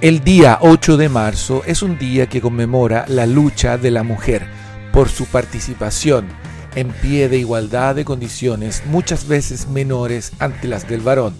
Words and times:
El 0.00 0.22
día 0.22 0.58
8 0.60 0.96
de 0.96 1.08
marzo 1.08 1.64
es 1.66 1.82
un 1.82 1.98
día 1.98 2.28
que 2.28 2.40
conmemora 2.40 3.04
la 3.08 3.26
lucha 3.26 3.78
de 3.78 3.90
la 3.90 4.04
mujer 4.04 4.46
por 4.92 5.08
su 5.08 5.26
participación 5.26 6.28
en 6.76 6.90
pie 6.90 7.28
de 7.28 7.38
igualdad 7.38 7.96
de 7.96 8.04
condiciones 8.04 8.84
muchas 8.86 9.26
veces 9.26 9.66
menores 9.66 10.30
ante 10.38 10.68
las 10.68 10.88
del 10.88 11.00
varón 11.00 11.34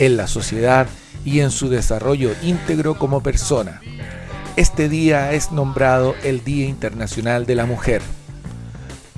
en 0.00 0.18
la 0.18 0.26
sociedad 0.26 0.86
y 1.24 1.40
en 1.40 1.50
su 1.50 1.70
desarrollo 1.70 2.32
íntegro 2.42 2.98
como 2.98 3.22
persona. 3.22 3.80
Este 4.56 4.90
día 4.90 5.32
es 5.32 5.50
nombrado 5.50 6.14
el 6.24 6.44
Día 6.44 6.66
Internacional 6.66 7.46
de 7.46 7.54
la 7.54 7.64
Mujer. 7.64 8.02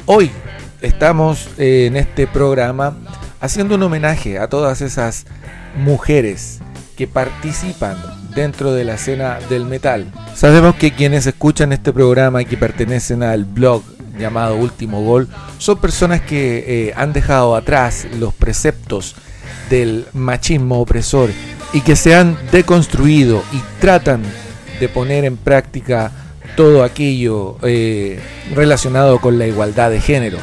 Hoy 0.05 0.31
estamos 0.81 1.49
eh, 1.59 1.87
en 1.87 1.97
este 1.97 2.29
programa 2.29 2.97
haciendo 3.41 3.75
un 3.75 3.83
homenaje 3.83 4.39
a 4.39 4.47
todas 4.47 4.81
esas 4.81 5.27
mujeres 5.77 6.61
que 6.97 7.09
participan 7.09 7.97
dentro 8.37 8.73
de 8.73 8.85
la 8.85 8.95
escena 8.95 9.39
del 9.49 9.65
metal. 9.65 10.13
Sabemos 10.35 10.77
que 10.77 10.93
quienes 10.93 11.27
escuchan 11.27 11.73
este 11.73 11.93
programa 11.93 12.43
y 12.43 12.45
que 12.45 12.57
pertenecen 12.57 13.23
al 13.23 13.45
blog 13.45 13.83
llamado 14.19 14.57
Último 14.57 15.03
Gol 15.03 15.29
son 15.59 15.79
personas 15.79 16.21
que 16.21 16.65
eh, 16.89 16.95
han 16.97 17.13
dejado 17.13 17.57
atrás 17.57 18.07
los 18.19 18.33
preceptos 18.35 19.17
del 19.71 20.07
machismo 20.13 20.81
opresor 20.81 21.31
y 21.73 21.81
que 21.81 21.97
se 21.97 22.15
han 22.15 22.37
deconstruido 22.53 23.43
y 23.53 23.61
tratan 23.81 24.23
de 24.79 24.89
poner 24.89 25.25
en 25.25 25.37
práctica 25.37 26.13
todo 26.57 26.85
aquello 26.85 27.57
eh, 27.63 28.21
relacionado 28.55 29.19
con 29.19 29.39
la 29.39 29.47
igualdad 29.47 29.91
de 29.91 30.01
género. 30.01 30.39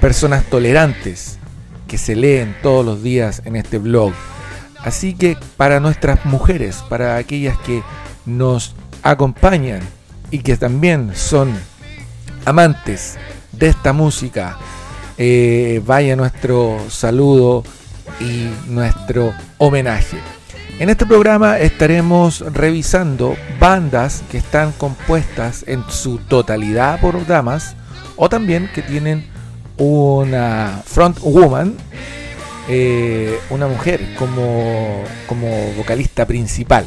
Personas 0.00 0.44
tolerantes 0.44 1.38
que 1.86 1.98
se 1.98 2.16
leen 2.16 2.56
todos 2.62 2.84
los 2.84 3.02
días 3.02 3.42
en 3.44 3.56
este 3.56 3.78
blog 3.78 4.12
Así 4.84 5.14
que 5.14 5.36
para 5.56 5.80
nuestras 5.80 6.24
mujeres, 6.24 6.82
para 6.88 7.16
aquellas 7.16 7.56
que 7.58 7.82
nos 8.26 8.74
acompañan 9.02 9.80
y 10.30 10.38
que 10.38 10.56
también 10.56 11.12
son 11.14 11.52
amantes 12.44 13.16
de 13.52 13.68
esta 13.68 13.92
música, 13.92 14.58
eh, 15.18 15.80
vaya 15.86 16.16
nuestro 16.16 16.78
saludo 16.88 17.62
y 18.20 18.48
nuestro 18.68 19.32
homenaje. 19.58 20.18
En 20.78 20.90
este 20.90 21.06
programa 21.06 21.58
estaremos 21.58 22.40
revisando 22.40 23.36
bandas 23.60 24.24
que 24.30 24.38
están 24.38 24.72
compuestas 24.72 25.64
en 25.68 25.84
su 25.88 26.18
totalidad 26.18 27.00
por 27.00 27.24
damas 27.26 27.76
o 28.16 28.28
también 28.28 28.68
que 28.74 28.82
tienen 28.82 29.30
una 29.76 30.82
front 30.84 31.18
woman 31.20 31.76
eh, 32.68 33.38
una 33.50 33.66
mujer 33.66 34.14
como, 34.18 35.02
como 35.26 35.72
vocalista 35.76 36.26
principal. 36.26 36.84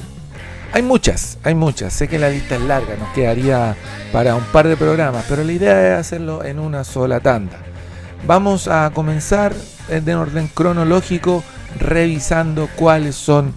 Hay 0.73 0.81
muchas, 0.81 1.37
hay 1.43 1.55
muchas. 1.55 1.93
Sé 1.93 2.07
que 2.07 2.19
la 2.19 2.29
lista 2.29 2.55
es 2.55 2.61
larga, 2.61 2.95
nos 2.97 3.09
quedaría 3.09 3.75
para 4.11 4.35
un 4.35 4.43
par 4.45 4.67
de 4.67 4.75
programas, 4.75 5.25
pero 5.29 5.43
la 5.43 5.51
idea 5.51 5.93
es 5.93 5.99
hacerlo 5.99 6.43
en 6.43 6.59
una 6.59 6.83
sola 6.83 7.19
tanda. 7.19 7.59
Vamos 8.27 8.67
a 8.67 8.91
comenzar 8.93 9.53
en 9.89 10.09
orden 10.09 10.49
cronológico 10.53 11.43
revisando 11.79 12.67
cuáles 12.75 13.15
son 13.15 13.53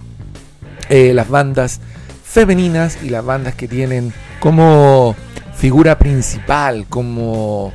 eh, 0.89 1.13
las 1.13 1.27
bandas 1.29 1.81
femeninas 2.23 2.99
y 3.03 3.09
las 3.09 3.25
bandas 3.25 3.55
que 3.55 3.67
tienen 3.67 4.13
como 4.39 5.15
figura 5.55 5.97
principal, 5.97 6.85
como 6.87 7.73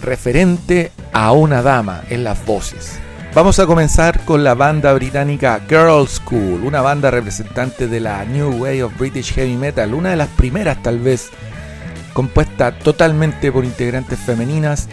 referente 0.00 0.90
a 1.12 1.32
una 1.32 1.62
dama 1.62 2.02
en 2.10 2.24
las 2.24 2.44
voces. 2.44 2.98
Vamos 3.34 3.58
a 3.58 3.66
comenzar 3.66 4.26
con 4.26 4.44
la 4.44 4.52
banda 4.52 4.92
británica 4.92 5.58
Girl 5.66 6.06
School, 6.06 6.64
una 6.64 6.82
banda 6.82 7.10
representante 7.10 7.88
de 7.88 7.98
la 7.98 8.26
New 8.26 8.62
Way 8.62 8.82
of 8.82 8.98
British 8.98 9.32
Heavy 9.32 9.56
Metal, 9.56 9.94
una 9.94 10.10
de 10.10 10.16
las 10.16 10.28
primeras 10.28 10.82
tal 10.82 10.98
vez 10.98 11.30
compuesta 12.12 12.78
totalmente 12.78 13.50
por 13.50 13.64
integrantes 13.64 14.18
femeninas 14.18 14.86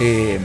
eh, 0.00 0.40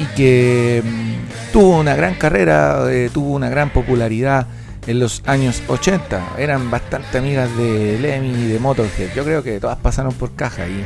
y 0.00 0.04
que 0.16 0.82
mm, 0.84 1.52
tuvo 1.52 1.78
una 1.78 1.94
gran 1.94 2.16
carrera, 2.16 2.90
eh, 2.90 3.08
tuvo 3.14 3.34
una 3.34 3.50
gran 3.50 3.70
popularidad 3.70 4.48
en 4.88 4.98
los 4.98 5.22
años 5.26 5.62
80. 5.68 6.38
Eran 6.38 6.72
bastante 6.72 7.18
amigas 7.18 7.56
de 7.56 8.00
Lemmy 8.00 8.30
y 8.30 8.48
de 8.48 8.58
Motorhead. 8.58 9.14
Yo 9.14 9.22
creo 9.22 9.44
que 9.44 9.60
todas 9.60 9.78
pasaron 9.78 10.12
por 10.12 10.34
caja 10.34 10.64
ahí. 10.64 10.84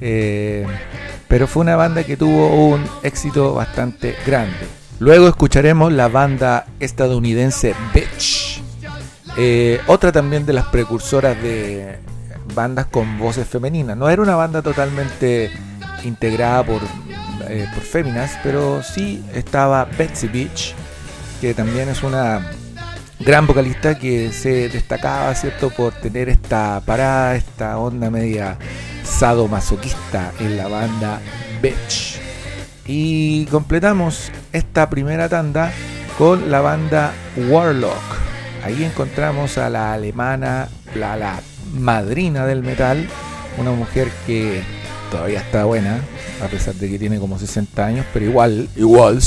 Eh, 0.00 0.64
pero 1.26 1.48
fue 1.48 1.62
una 1.62 1.74
banda 1.74 2.04
que 2.04 2.16
tuvo 2.16 2.46
un 2.68 2.84
éxito 3.02 3.54
bastante 3.54 4.14
grande. 4.24 4.83
Luego 5.00 5.28
escucharemos 5.28 5.92
la 5.92 6.08
banda 6.08 6.66
estadounidense 6.78 7.74
Bitch, 7.92 8.62
eh, 9.36 9.80
otra 9.88 10.12
también 10.12 10.46
de 10.46 10.52
las 10.52 10.66
precursoras 10.66 11.40
de 11.42 11.98
bandas 12.54 12.86
con 12.86 13.18
voces 13.18 13.48
femeninas. 13.48 13.96
No 13.96 14.08
era 14.08 14.22
una 14.22 14.36
banda 14.36 14.62
totalmente 14.62 15.50
integrada 16.04 16.64
por, 16.64 16.80
eh, 17.48 17.66
por 17.74 17.82
féminas, 17.82 18.38
pero 18.42 18.82
sí 18.82 19.24
estaba 19.34 19.84
Betsy 19.84 20.28
Beach, 20.28 20.74
que 21.40 21.54
también 21.54 21.88
es 21.88 22.02
una 22.04 22.52
gran 23.18 23.46
vocalista 23.46 23.98
que 23.98 24.32
se 24.32 24.68
destacaba, 24.68 25.34
¿cierto?, 25.34 25.70
por 25.70 25.92
tener 25.94 26.28
esta 26.28 26.80
parada, 26.86 27.34
esta 27.34 27.78
onda 27.78 28.10
media 28.10 28.56
sadomasoquista 29.02 30.32
en 30.38 30.56
la 30.56 30.68
banda 30.68 31.20
Bitch. 31.60 32.20
Y 32.86 33.46
completamos 33.46 34.30
esta 34.52 34.90
primera 34.90 35.28
tanda 35.28 35.72
con 36.18 36.50
la 36.50 36.60
banda 36.60 37.12
Warlock. 37.48 38.02
Ahí 38.62 38.84
encontramos 38.84 39.58
a 39.58 39.70
la 39.70 39.92
alemana, 39.92 40.68
la, 40.94 41.40
madrina 41.74 42.46
del 42.46 42.62
metal, 42.62 43.08
una 43.58 43.72
mujer 43.72 44.08
que 44.26 44.62
todavía 45.10 45.40
está 45.40 45.64
buena, 45.64 46.00
a 46.42 46.46
pesar 46.46 46.74
de 46.74 46.88
que 46.88 46.98
tiene 46.98 47.18
como 47.18 47.38
60 47.38 47.84
años, 47.84 48.06
pero 48.12 48.26
igual, 48.26 48.68
igual, 48.76 49.18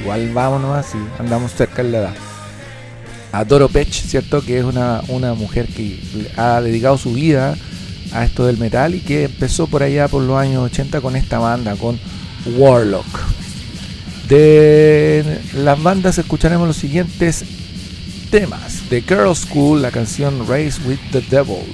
igual 0.00 0.32
vámonos 0.32 0.76
así, 0.76 0.98
andamos 1.18 1.52
cerca 1.52 1.82
en 1.82 1.92
la 1.92 1.98
edad. 1.98 2.14
A 3.32 3.44
Doro 3.44 3.68
Pech, 3.68 3.92
¿cierto? 3.92 4.42
Que 4.42 4.58
es 4.58 4.64
una, 4.64 5.02
una 5.08 5.34
mujer 5.34 5.68
que 5.68 6.00
ha 6.36 6.60
dedicado 6.60 6.98
su 6.98 7.12
vida 7.12 7.54
a 8.12 8.24
esto 8.24 8.46
del 8.46 8.58
metal 8.58 8.94
y 8.94 9.00
que 9.00 9.24
empezó 9.24 9.68
por 9.68 9.82
allá 9.82 10.08
por 10.08 10.22
los 10.22 10.36
años 10.36 10.64
80 10.64 11.00
con 11.00 11.14
esta 11.14 11.38
banda, 11.38 11.76
con 11.76 11.98
Warlock. 12.46 13.06
De 14.28 15.40
las 15.54 15.82
bandas 15.82 16.18
escucharemos 16.18 16.66
los 16.66 16.76
siguientes 16.76 17.44
temas. 18.30 18.88
De 18.88 19.02
Girl 19.02 19.34
School, 19.34 19.82
la 19.82 19.90
canción 19.90 20.46
Race 20.46 20.80
with 20.86 20.98
the 21.12 21.20
Devil. 21.20 21.64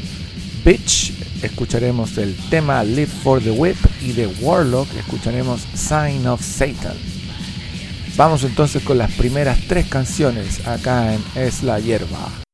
Bitch, 0.65 1.13
escucharemos 1.43 2.17
el 2.19 2.35
tema 2.51 2.83
Live 2.83 3.13
for 3.23 3.43
the 3.43 3.51
Whip. 3.51 3.77
Y 4.03 4.13
de 4.13 4.27
Warlock 4.27 4.89
escucharemos 4.97 5.63
Sign 5.75 6.27
of 6.27 6.43
Satan. 6.43 6.97
Vamos 8.17 8.45
entonces 8.45 8.83
con 8.83 8.97
las 8.97 9.13
primeras 9.13 9.59
tres 9.69 9.87
canciones 9.87 10.67
acá 10.67 11.15
en 11.15 11.23
Es 11.35 11.63
la 11.63 11.79
Hierba. 11.79 12.46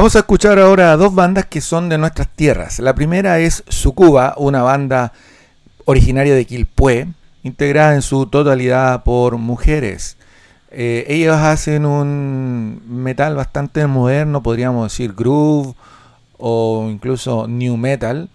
Vamos 0.00 0.16
a 0.16 0.20
escuchar 0.20 0.58
ahora 0.58 0.96
dos 0.96 1.14
bandas 1.14 1.44
que 1.44 1.60
son 1.60 1.90
de 1.90 1.98
nuestras 1.98 2.26
tierras. 2.26 2.78
La 2.78 2.94
primera 2.94 3.38
es 3.38 3.64
Sucuba, 3.68 4.32
una 4.38 4.62
banda 4.62 5.12
originaria 5.84 6.34
de 6.34 6.46
Quilpué, 6.46 7.08
integrada 7.42 7.94
en 7.94 8.00
su 8.00 8.24
totalidad 8.24 9.04
por 9.04 9.36
mujeres. 9.36 10.16
Eh, 10.70 11.04
ellos 11.06 11.36
hacen 11.36 11.84
un 11.84 12.80
metal 12.88 13.36
bastante 13.36 13.86
moderno, 13.86 14.42
podríamos 14.42 14.90
decir 14.90 15.12
groove 15.12 15.74
o 16.38 16.88
incluso 16.90 17.46
new 17.46 17.76
metal. 17.76 18.30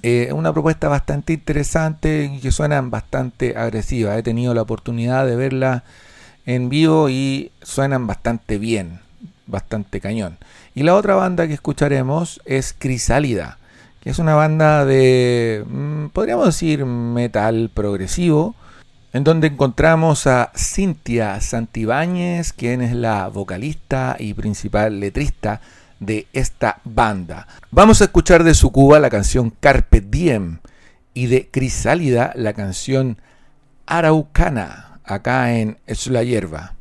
Eh, 0.00 0.30
una 0.32 0.54
propuesta 0.54 0.88
bastante 0.88 1.34
interesante 1.34 2.32
y 2.36 2.40
que 2.40 2.50
suenan 2.50 2.90
bastante 2.90 3.54
agresiva. 3.58 4.16
He 4.16 4.22
tenido 4.22 4.54
la 4.54 4.62
oportunidad 4.62 5.26
de 5.26 5.36
verla 5.36 5.84
en 6.46 6.70
vivo 6.70 7.10
y 7.10 7.52
suenan 7.60 8.06
bastante 8.06 8.56
bien 8.56 9.03
bastante 9.46 10.00
cañón. 10.00 10.38
Y 10.74 10.82
la 10.82 10.94
otra 10.94 11.14
banda 11.14 11.46
que 11.46 11.54
escucharemos 11.54 12.40
es 12.44 12.74
Crisálida, 12.76 13.58
que 14.00 14.10
es 14.10 14.18
una 14.18 14.34
banda 14.34 14.84
de, 14.84 15.64
mm, 15.66 16.06
podríamos 16.08 16.46
decir, 16.46 16.84
metal 16.84 17.70
progresivo, 17.72 18.54
en 19.12 19.22
donde 19.22 19.46
encontramos 19.46 20.26
a 20.26 20.50
Cintia 20.56 21.40
Santibáñez, 21.40 22.52
quien 22.52 22.82
es 22.82 22.92
la 22.92 23.28
vocalista 23.28 24.16
y 24.18 24.34
principal 24.34 24.98
letrista 24.98 25.60
de 26.00 26.26
esta 26.32 26.80
banda. 26.84 27.46
Vamos 27.70 28.00
a 28.00 28.04
escuchar 28.04 28.42
de 28.42 28.54
su 28.54 28.72
Cuba 28.72 28.98
la 28.98 29.10
canción 29.10 29.50
Carpe 29.60 30.00
Diem 30.00 30.58
y 31.14 31.26
de 31.26 31.48
Crisálida 31.48 32.32
la 32.34 32.52
canción 32.52 33.18
Araucana, 33.86 34.98
acá 35.04 35.54
en 35.54 35.78
Es 35.86 36.06
la 36.08 36.22
Hierba. 36.24 36.74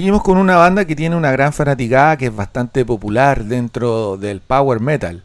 Seguimos 0.00 0.22
con 0.22 0.38
una 0.38 0.56
banda 0.56 0.86
que 0.86 0.96
tiene 0.96 1.14
una 1.14 1.30
gran 1.30 1.52
fanaticada 1.52 2.16
que 2.16 2.28
es 2.28 2.34
bastante 2.34 2.86
popular 2.86 3.44
dentro 3.44 4.16
del 4.16 4.40
power 4.40 4.80
metal. 4.80 5.22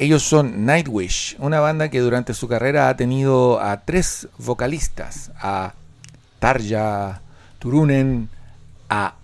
Ellos 0.00 0.24
son 0.24 0.66
Nightwish, 0.66 1.36
una 1.38 1.60
banda 1.60 1.88
que 1.88 2.00
durante 2.00 2.34
su 2.34 2.48
carrera 2.48 2.88
ha 2.88 2.96
tenido 2.96 3.60
a 3.60 3.82
tres 3.82 4.26
vocalistas, 4.36 5.30
a 5.40 5.74
Tarja 6.40 7.20
Turunen, 7.60 8.28
a 8.90 9.14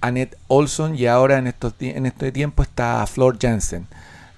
Annette 0.00 0.36
Olson 0.48 0.96
y 0.96 1.06
ahora 1.06 1.38
en, 1.38 1.46
estos, 1.46 1.72
en 1.78 2.04
este 2.04 2.32
tiempo 2.32 2.64
está 2.64 3.06
Flor 3.06 3.38
Jansen. 3.40 3.86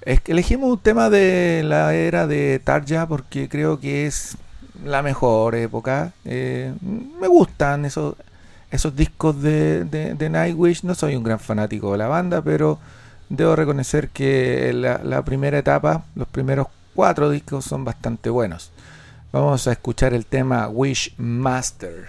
Es 0.03 0.21
que 0.21 0.33
elegimos 0.33 0.73
un 0.73 0.79
tema 0.79 1.09
de 1.09 1.63
la 1.65 1.95
era 1.95 2.27
de 2.27 2.61
Tarja 2.63 3.09
porque 3.09 3.49
creo 3.49 3.81
que 3.81 4.05
es 4.05 4.37
la 4.85 5.01
mejor 5.01 5.55
época. 5.55 6.13
Eh, 6.27 6.75
me 7.19 7.29
gustan 7.29 7.87
esos, 7.87 8.15
esos 8.75 8.97
discos 8.97 9.41
de, 9.41 10.17
Nightwish. 10.31 10.83
No 10.83 10.95
soy 10.97 11.15
un 11.15 11.23
gran 11.23 11.39
fanático 11.39 11.93
de 11.93 11.99
la 11.99 12.09
banda, 12.09 12.43
pero 12.43 12.79
debo 13.29 13.55
reconocer 13.55 14.09
que 14.09 14.73
la, 14.75 15.23
primera 15.23 15.59
etapa, 15.59 16.05
los 16.17 16.27
primeros 16.27 16.67
cuatro 16.93 17.31
discos 17.31 17.65
son 17.65 17.85
bastante 17.85 18.31
buenos. 18.31 18.73
Vamos 19.33 19.69
a 19.69 19.73
escuchar 19.73 20.13
el 20.13 20.27
tema 20.27 20.69
Wish 20.69 21.15
Master. 21.19 22.09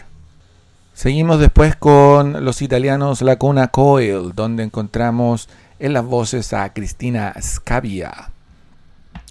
Seguimos 0.95 1.39
después 1.39 1.75
con 1.75 2.43
los 2.43 2.61
italianos 2.63 3.21
Lacuna 3.21 3.67
Coil, 3.67 4.33
donde 4.33 4.63
encontramos 4.63 5.49
en 5.77 5.93
las 5.93 6.03
voces 6.05 6.51
a 6.53 6.73
Cristina 6.73 7.35
Scavia. 7.39 8.31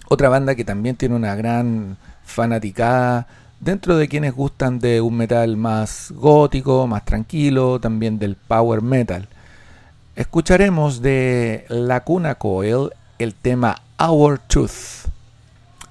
Otra 0.09 0.29
banda 0.29 0.55
que 0.55 0.64
también 0.64 0.94
tiene 0.94 1.16
una 1.16 1.35
gran 1.35 1.97
fanaticada 2.25 3.27
dentro 3.64 3.96
de 3.96 4.09
quienes 4.09 4.35
gustan 4.35 4.79
de 4.79 5.00
un 5.00 5.16
metal 5.16 5.57
más 5.57 6.12
gótico, 6.14 6.87
más 6.87 7.05
tranquilo, 7.05 7.81
también 7.81 8.18
del 8.18 8.37
power 8.37 8.83
metal. 8.83 9.27
Escucharemos 10.16 11.00
de 11.00 11.64
Lacuna 11.68 12.35
Coil 12.35 12.90
el 13.18 13.35
tema 13.35 13.81
Our 13.98 14.38
Truth. 14.38 15.09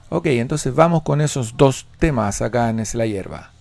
Ok, 0.09 0.27
entonces 0.27 0.75
vamos 0.75 1.01
con 1.01 1.19
esos 1.19 1.57
dos 1.57 1.87
temas 1.97 2.43
acá 2.43 2.69
en 2.69 2.79
Es 2.79 2.93
la 2.93 3.07
Hierba. 3.07 3.52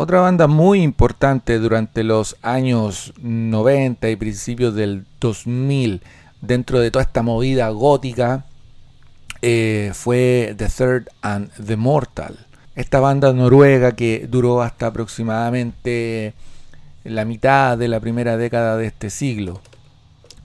Otra 0.00 0.20
banda 0.20 0.46
muy 0.46 0.82
importante 0.82 1.58
durante 1.58 2.04
los 2.04 2.36
años 2.42 3.12
90 3.20 4.08
y 4.08 4.14
principios 4.14 4.76
del 4.76 5.04
2000 5.18 6.02
dentro 6.40 6.78
de 6.78 6.92
toda 6.92 7.02
esta 7.02 7.22
movida 7.22 7.68
gótica 7.70 8.44
eh, 9.42 9.90
fue 9.94 10.54
The 10.56 10.68
Third 10.68 11.08
and 11.20 11.50
The 11.54 11.74
Mortal. 11.74 12.46
Esta 12.76 13.00
banda 13.00 13.32
noruega 13.32 13.90
que 13.90 14.28
duró 14.30 14.62
hasta 14.62 14.86
aproximadamente 14.86 16.32
la 17.02 17.24
mitad 17.24 17.76
de 17.76 17.88
la 17.88 17.98
primera 17.98 18.36
década 18.36 18.76
de 18.76 18.86
este 18.86 19.10
siglo, 19.10 19.60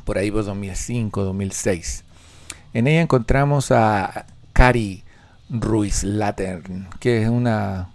por 0.03 0.17
ahí 0.17 0.31
por 0.31 0.45
2005-2006. 0.45 2.01
En 2.73 2.87
ella 2.87 3.01
encontramos 3.01 3.71
a 3.71 4.25
Kari 4.51 5.03
Ruiz 5.51 6.03
Latern, 6.03 6.87
que 6.99 7.21
es 7.21 7.29
una 7.29 7.92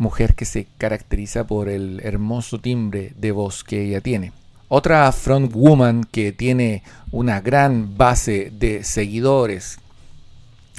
mujer 0.00 0.34
que 0.34 0.46
se 0.46 0.66
caracteriza 0.78 1.46
por 1.46 1.68
el 1.68 2.00
hermoso 2.02 2.58
timbre 2.58 3.12
de 3.16 3.32
voz 3.32 3.62
que 3.62 3.82
ella 3.82 4.00
tiene. 4.00 4.32
Otra 4.68 5.12
frontwoman 5.12 6.04
que 6.04 6.32
tiene 6.32 6.82
una 7.12 7.42
gran 7.42 7.98
base 7.98 8.50
de 8.50 8.82
seguidores 8.82 9.78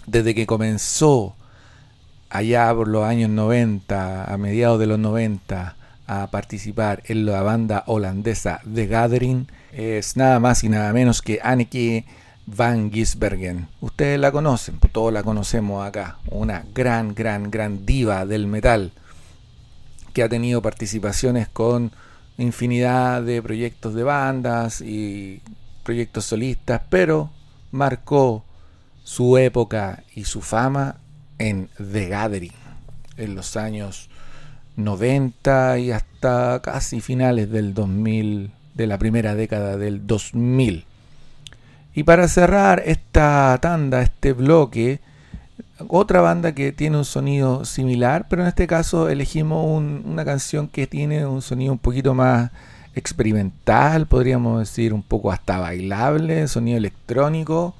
desde 0.07 0.33
que 0.33 0.47
comenzó 0.47 1.35
allá 2.31 2.73
por 2.73 2.87
los 2.87 3.03
años 3.05 3.29
90, 3.29 4.25
a 4.25 4.37
mediados 4.37 4.79
de 4.79 4.87
los 4.87 4.97
90, 4.97 5.75
a 6.07 6.27
participar 6.31 7.03
en 7.05 7.25
la 7.27 7.43
banda 7.43 7.83
holandesa 7.85 8.61
The 8.73 8.87
Gathering, 8.87 9.47
es 9.71 10.17
nada 10.17 10.39
más 10.39 10.63
y 10.63 10.69
nada 10.69 10.91
menos 10.93 11.21
que 11.21 11.39
Anneke 11.43 12.05
van 12.47 12.91
Gisbergen. 12.91 13.67
Ustedes 13.81 14.19
la 14.19 14.31
conocen, 14.31 14.79
todos 14.91 15.13
la 15.13 15.21
conocemos 15.21 15.85
acá, 15.85 16.17
una 16.31 16.63
gran, 16.73 17.13
gran, 17.13 17.51
gran 17.51 17.85
diva 17.85 18.25
del 18.25 18.47
metal 18.47 18.93
que 20.11 20.23
ha 20.23 20.29
tenido 20.29 20.61
participaciones 20.61 21.47
con 21.47 21.91
infinidad 22.37 23.21
de 23.23 23.41
proyectos 23.41 23.93
de 23.93 24.03
bandas 24.03 24.81
y 24.81 25.41
proyectos 25.83 26.25
solistas, 26.25 26.81
pero 26.89 27.31
marcó 27.71 28.43
su 29.03 29.37
época 29.37 30.03
y 30.15 30.25
su 30.25 30.41
fama 30.41 30.97
en 31.37 31.69
The 31.77 32.07
Gathering 32.07 32.53
en 33.17 33.35
los 33.35 33.57
años 33.57 34.09
90 34.75 35.79
y 35.79 35.91
hasta 35.91 36.61
casi 36.61 37.01
finales 37.01 37.51
del 37.51 37.73
2000, 37.73 38.51
de 38.73 38.87
la 38.87 38.97
primera 38.97 39.35
década 39.35 39.77
del 39.77 40.07
2000. 40.07 40.85
Y 41.93 42.03
para 42.03 42.27
cerrar 42.27 42.81
esta 42.85 43.57
tanda, 43.61 44.01
este 44.01 44.33
bloque, 44.33 45.01
otra 45.87 46.21
banda 46.21 46.53
que 46.53 46.71
tiene 46.71 46.97
un 46.97 47.05
sonido 47.05 47.65
similar, 47.65 48.27
pero 48.29 48.41
en 48.41 48.47
este 48.47 48.67
caso 48.67 49.09
elegimos 49.09 49.65
una 49.65 50.25
canción 50.25 50.67
que 50.67 50.87
tiene 50.87 51.25
un 51.25 51.41
sonido 51.41 51.73
un 51.73 51.79
poquito 51.79 52.13
más 52.13 52.51
experimental, 52.95 54.07
podríamos 54.07 54.59
decir 54.59 54.93
un 54.93 55.03
poco 55.03 55.31
hasta 55.31 55.59
bailable, 55.59 56.47
sonido 56.47 56.77
electrónico. 56.77 57.75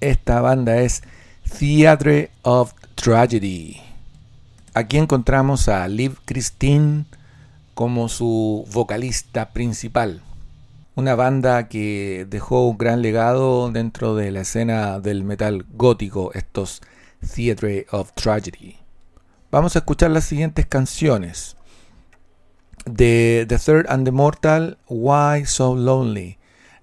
Esta 0.00 0.40
banda 0.40 0.78
es 0.78 1.02
Theatre 1.58 2.30
of 2.42 2.72
Tragedy. 2.94 3.76
Aquí 4.74 4.98
encontramos 4.98 5.68
a 5.68 5.86
Liv 5.86 6.16
Christine 6.24 7.04
como 7.74 8.08
su 8.08 8.66
vocalista 8.72 9.50
principal 9.50 10.22
una 10.94 11.14
banda 11.14 11.68
que 11.68 12.26
dejó 12.28 12.68
un 12.68 12.78
gran 12.78 13.02
legado 13.02 13.70
dentro 13.70 14.14
de 14.14 14.30
la 14.30 14.42
escena 14.42 15.00
del 15.00 15.24
metal 15.24 15.64
gótico, 15.72 16.32
estos 16.34 16.82
Theatre 17.34 17.86
of 17.90 18.12
Tragedy. 18.12 18.76
Vamos 19.50 19.76
a 19.76 19.80
escuchar 19.80 20.10
las 20.10 20.24
siguientes 20.24 20.66
canciones. 20.66 21.56
De 22.84 23.46
The 23.48 23.58
Third 23.58 23.86
and 23.88 24.04
the 24.04 24.10
Mortal, 24.10 24.78
Why 24.88 25.46
So 25.46 25.74
Lonely. 25.76 26.38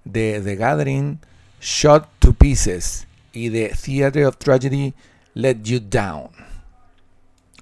De 0.06 0.40
The 0.42 0.56
Gathering, 0.56 1.20
Shot 1.60 2.08
to 2.20 2.34
Pieces. 2.34 3.08
Y 3.34 3.50
de 3.50 3.70
Theatre 3.70 4.26
of 4.26 4.38
Tragedy, 4.38 4.94
Let 5.34 5.58
You 5.64 5.80
Down. 5.80 6.30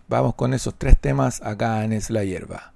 Vamos 0.08 0.36
con 0.36 0.54
esos 0.54 0.76
tres 0.76 0.98
temas 0.98 1.42
acá 1.42 1.84
en 1.84 1.94
Es 1.94 2.10
la 2.10 2.24
Hierba. 2.24 2.74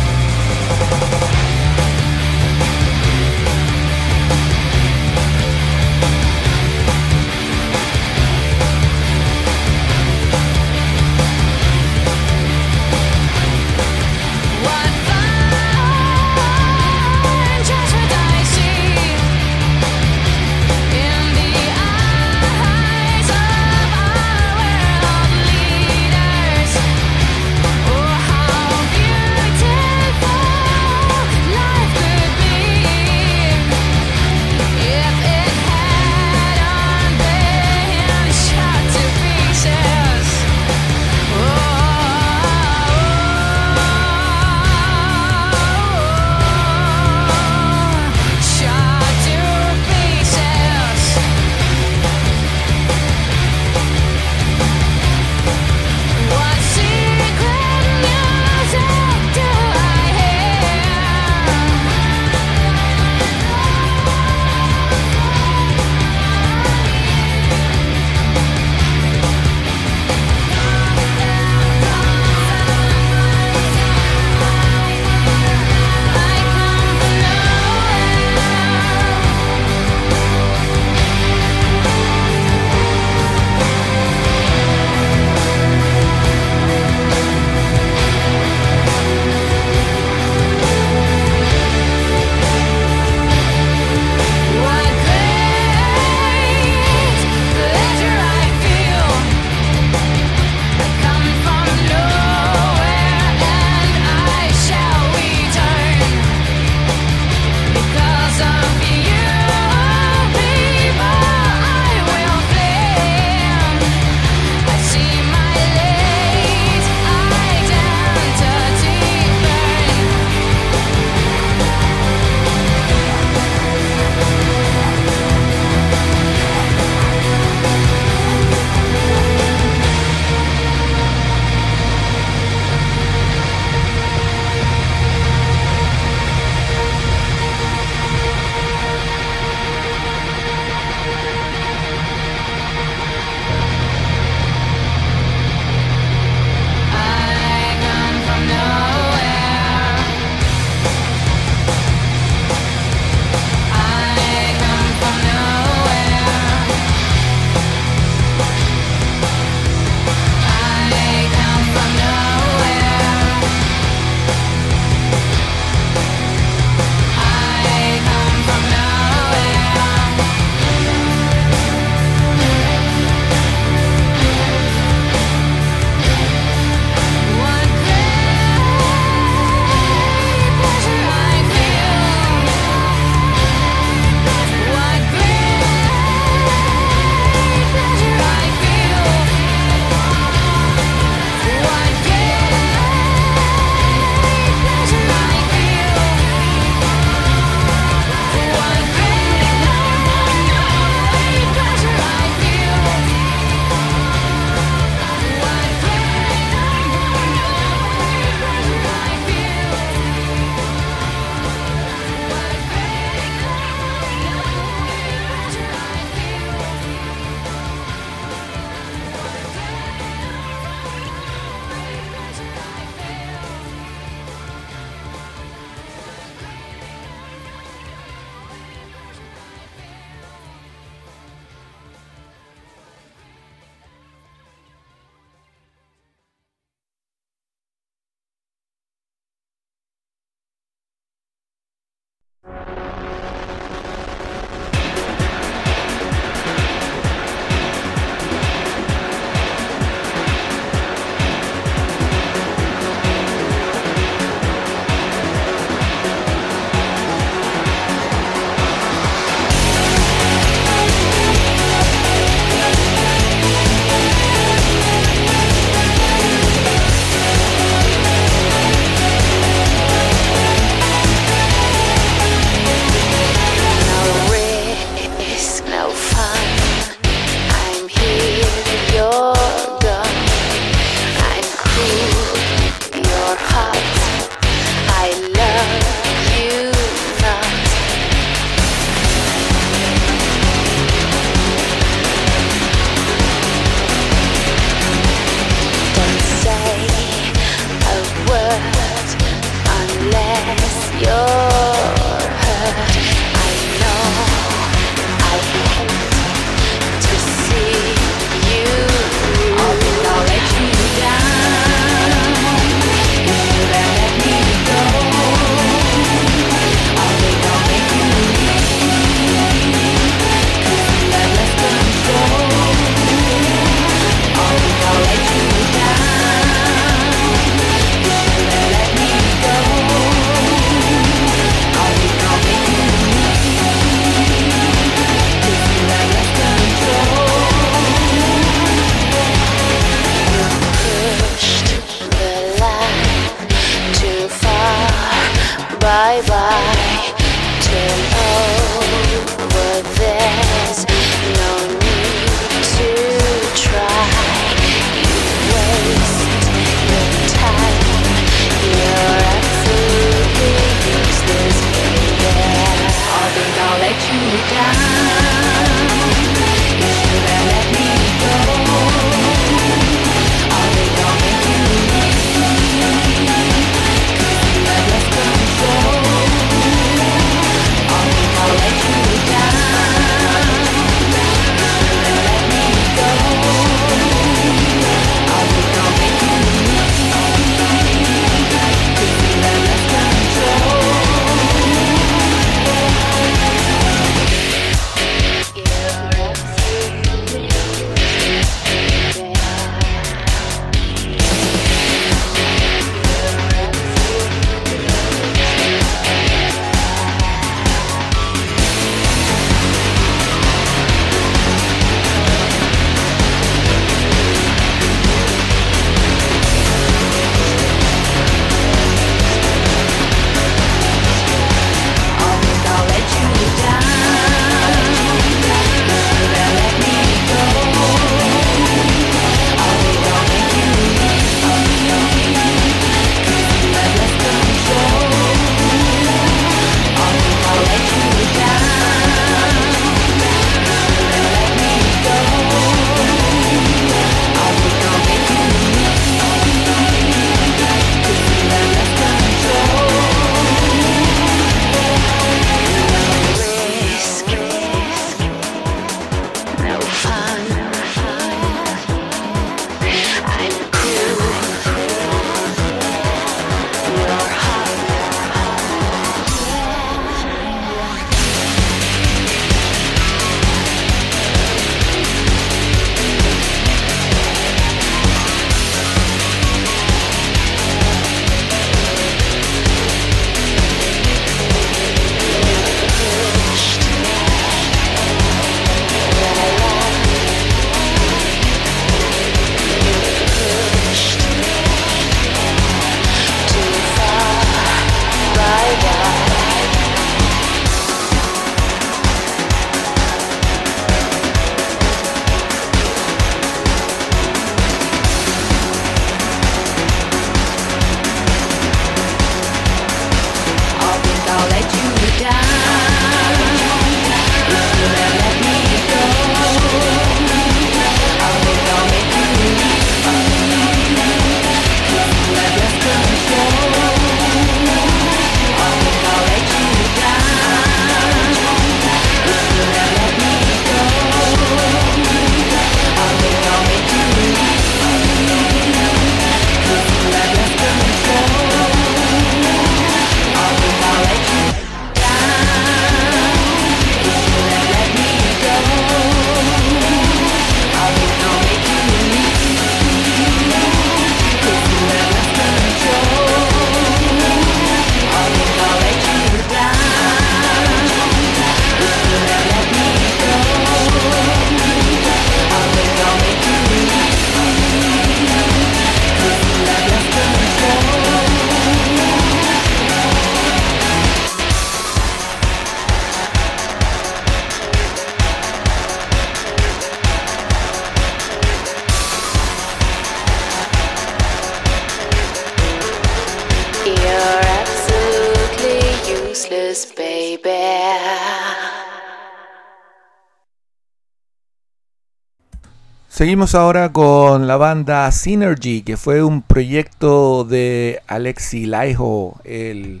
Seguimos 593.20 593.54
ahora 593.54 593.92
con 593.92 594.46
la 594.46 594.56
banda 594.56 595.12
Synergy, 595.12 595.82
que 595.82 595.98
fue 595.98 596.22
un 596.22 596.40
proyecto 596.40 597.44
de 597.44 598.00
Alexi 598.06 598.64
Laiho, 598.64 599.34
el 599.44 600.00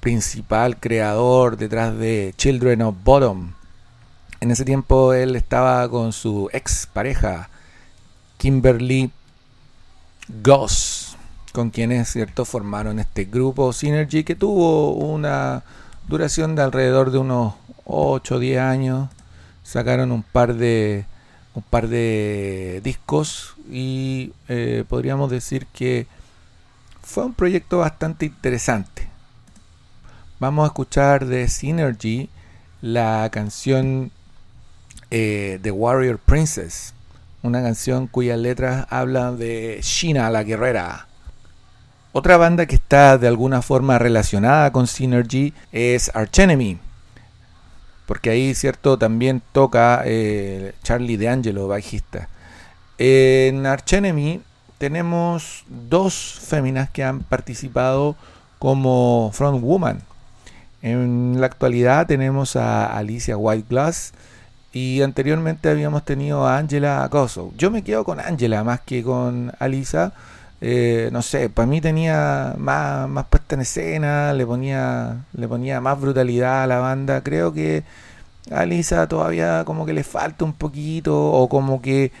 principal 0.00 0.80
creador 0.80 1.58
detrás 1.58 1.94
de 1.98 2.32
Children 2.38 2.80
of 2.80 2.94
Bottom. 3.04 3.52
En 4.40 4.50
ese 4.50 4.64
tiempo 4.64 5.12
él 5.12 5.36
estaba 5.36 5.86
con 5.90 6.14
su 6.14 6.48
ex 6.54 6.88
pareja, 6.90 7.50
Kimberly 8.38 9.10
Goss, 10.42 11.18
con 11.52 11.68
quienes 11.68 12.08
cierto 12.08 12.46
formaron 12.46 13.00
este 13.00 13.26
grupo 13.26 13.70
Synergy 13.74 14.24
que 14.24 14.34
tuvo 14.34 14.94
una 14.94 15.62
duración 16.08 16.56
de 16.56 16.62
alrededor 16.62 17.10
de 17.10 17.18
unos 17.18 17.52
8 17.84 18.36
o 18.36 18.38
10 18.38 18.60
años. 18.60 19.10
Sacaron 19.62 20.10
un 20.10 20.22
par 20.22 20.54
de 20.54 21.04
un 21.54 21.62
par 21.62 21.88
de 21.88 22.80
discos 22.82 23.54
y 23.70 24.32
eh, 24.48 24.84
podríamos 24.88 25.30
decir 25.30 25.66
que 25.66 26.06
fue 27.02 27.24
un 27.24 27.34
proyecto 27.34 27.78
bastante 27.78 28.26
interesante. 28.26 29.08
Vamos 30.40 30.64
a 30.64 30.66
escuchar 30.66 31.26
de 31.26 31.48
Synergy 31.48 32.28
la 32.80 33.28
canción 33.30 34.10
eh, 35.10 35.58
The 35.62 35.70
Warrior 35.70 36.18
Princess, 36.18 36.92
una 37.42 37.62
canción 37.62 38.08
cuyas 38.08 38.38
letras 38.38 38.86
hablan 38.90 39.38
de 39.38 39.78
China 39.82 40.28
la 40.30 40.42
guerrera. 40.42 41.06
Otra 42.12 42.36
banda 42.36 42.66
que 42.66 42.76
está 42.76 43.16
de 43.18 43.28
alguna 43.28 43.62
forma 43.62 43.98
relacionada 43.98 44.72
con 44.72 44.86
Synergy 44.86 45.52
es 45.72 46.10
Arch 46.14 46.38
Enemy 46.40 46.78
porque 48.06 48.30
ahí, 48.30 48.54
cierto, 48.54 48.98
también 48.98 49.42
toca 49.52 50.02
eh, 50.04 50.74
Charlie 50.82 51.16
D'Angelo, 51.16 51.68
bajista. 51.68 52.28
En 52.98 53.66
Archenemy 53.66 54.40
tenemos 54.78 55.64
dos 55.68 56.40
féminas 56.42 56.90
que 56.90 57.04
han 57.04 57.20
participado 57.20 58.16
como 58.58 59.30
frontwoman. 59.32 60.02
En 60.82 61.40
la 61.40 61.46
actualidad 61.46 62.06
tenemos 62.06 62.56
a 62.56 62.96
Alicia 62.96 63.36
Whiteglass 63.36 64.12
y 64.72 65.02
anteriormente 65.02 65.70
habíamos 65.70 66.04
tenido 66.04 66.46
a 66.46 66.58
Angela 66.58 67.08
Gosso. 67.10 67.52
Yo 67.56 67.70
me 67.70 67.82
quedo 67.82 68.04
con 68.04 68.20
Angela 68.20 68.64
más 68.64 68.80
que 68.80 69.02
con 69.02 69.52
Alisa. 69.58 70.12
Eh, 70.66 71.10
no 71.12 71.20
sé, 71.20 71.50
para 71.50 71.66
mí 71.66 71.82
tenía 71.82 72.54
más, 72.56 73.06
más 73.06 73.26
puesta 73.26 73.54
en 73.54 73.60
escena, 73.60 74.32
le 74.32 74.46
ponía, 74.46 75.26
le 75.34 75.46
ponía 75.46 75.78
más 75.82 76.00
brutalidad 76.00 76.62
a 76.62 76.66
la 76.66 76.78
banda. 76.78 77.22
Creo 77.22 77.52
que 77.52 77.84
a 78.50 78.64
Lisa 78.64 79.06
todavía 79.06 79.64
como 79.66 79.84
que 79.84 79.92
le 79.92 80.04
falta 80.04 80.42
un 80.42 80.54
poquito, 80.54 81.32
o 81.32 81.50
como 81.50 81.82
que 81.82 82.12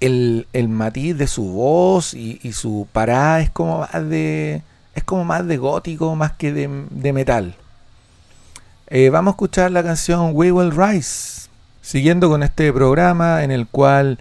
el, 0.00 0.46
matiz 0.70 1.18
de 1.18 1.26
su 1.26 1.44
voz 1.52 2.14
y, 2.14 2.38
su 2.54 2.88
parada 2.90 3.40
es 3.42 3.50
como 3.50 3.80
más 3.80 4.08
de. 4.08 4.62
es 4.94 5.04
como 5.04 5.24
más 5.24 5.46
de 5.46 5.58
gótico 5.58 6.16
más 6.16 6.32
que 6.32 6.50
de, 6.54 7.12
metal. 7.12 7.56
Eh, 8.88 9.10
vamos 9.10 9.32
a 9.32 9.34
escuchar 9.34 9.70
la 9.70 9.82
canción 9.82 10.30
We 10.32 10.50
Will 10.50 10.72
Rise. 10.74 11.50
Siguiendo 11.82 12.30
con 12.30 12.42
este 12.42 12.72
programa 12.72 13.44
en 13.44 13.50
el 13.50 13.66
cual 13.66 14.18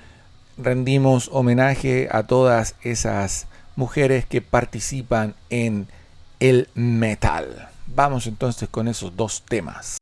rendimos 0.57 1.29
homenaje 1.31 2.07
a 2.11 2.23
todas 2.23 2.75
esas 2.83 3.47
mujeres 3.75 4.25
que 4.25 4.41
participan 4.41 5.35
en 5.49 5.87
el 6.39 6.67
metal. 6.73 7.69
Vamos 7.87 8.27
entonces 8.27 8.69
con 8.69 8.87
esos 8.87 9.15
dos 9.15 9.43
temas. 9.47 9.97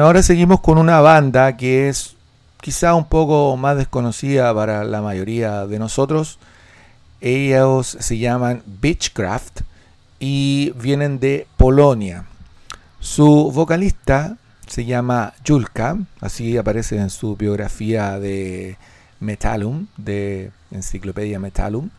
Ahora 0.00 0.22
seguimos 0.22 0.60
con 0.60 0.78
una 0.78 1.00
banda 1.00 1.56
que 1.56 1.88
es 1.88 2.14
quizá 2.60 2.94
un 2.94 3.06
poco 3.06 3.56
más 3.56 3.76
desconocida 3.76 4.54
para 4.54 4.84
la 4.84 5.02
mayoría 5.02 5.66
de 5.66 5.78
nosotros. 5.78 6.38
Ellos 7.20 7.96
se 7.98 8.18
llaman 8.18 8.62
Beechcraft 8.66 9.62
y 10.20 10.72
vienen 10.80 11.18
de 11.18 11.46
Polonia. 11.56 12.26
Su 13.00 13.50
vocalista 13.52 14.36
se 14.68 14.84
llama 14.84 15.34
Julka, 15.46 15.98
así 16.20 16.56
aparece 16.56 16.96
en 16.96 17.10
su 17.10 17.36
biografía 17.36 18.20
de 18.20 18.76
Metalum, 19.18 19.86
de 19.96 20.52
Enciclopedia 20.70 21.40
Metalum. 21.40 21.90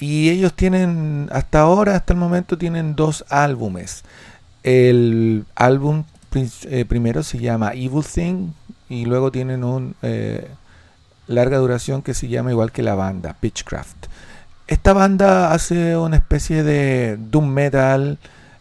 Y 0.00 0.30
ellos 0.30 0.52
tienen, 0.54 1.28
hasta 1.32 1.60
ahora, 1.60 1.94
hasta 1.94 2.12
el 2.12 2.18
momento, 2.18 2.58
tienen 2.58 2.96
dos 2.96 3.24
álbumes. 3.28 4.02
El 4.64 5.44
álbum 5.54 6.04
eh, 6.36 6.84
primero 6.86 7.22
se 7.22 7.38
llama 7.38 7.72
Evil 7.74 8.04
Thing 8.04 8.52
y 8.88 9.04
luego 9.04 9.30
tienen 9.30 9.64
un 9.64 9.94
eh, 10.02 10.48
larga 11.26 11.58
duración 11.58 12.02
que 12.02 12.14
se 12.14 12.28
llama 12.28 12.50
igual 12.50 12.72
que 12.72 12.82
la 12.82 12.94
banda, 12.94 13.36
Pitchcraft. 13.38 14.06
Esta 14.66 14.92
banda 14.92 15.52
hace 15.52 15.96
una 15.96 16.16
especie 16.16 16.62
de 16.62 17.16
doom 17.18 17.48
metal, 17.48 18.18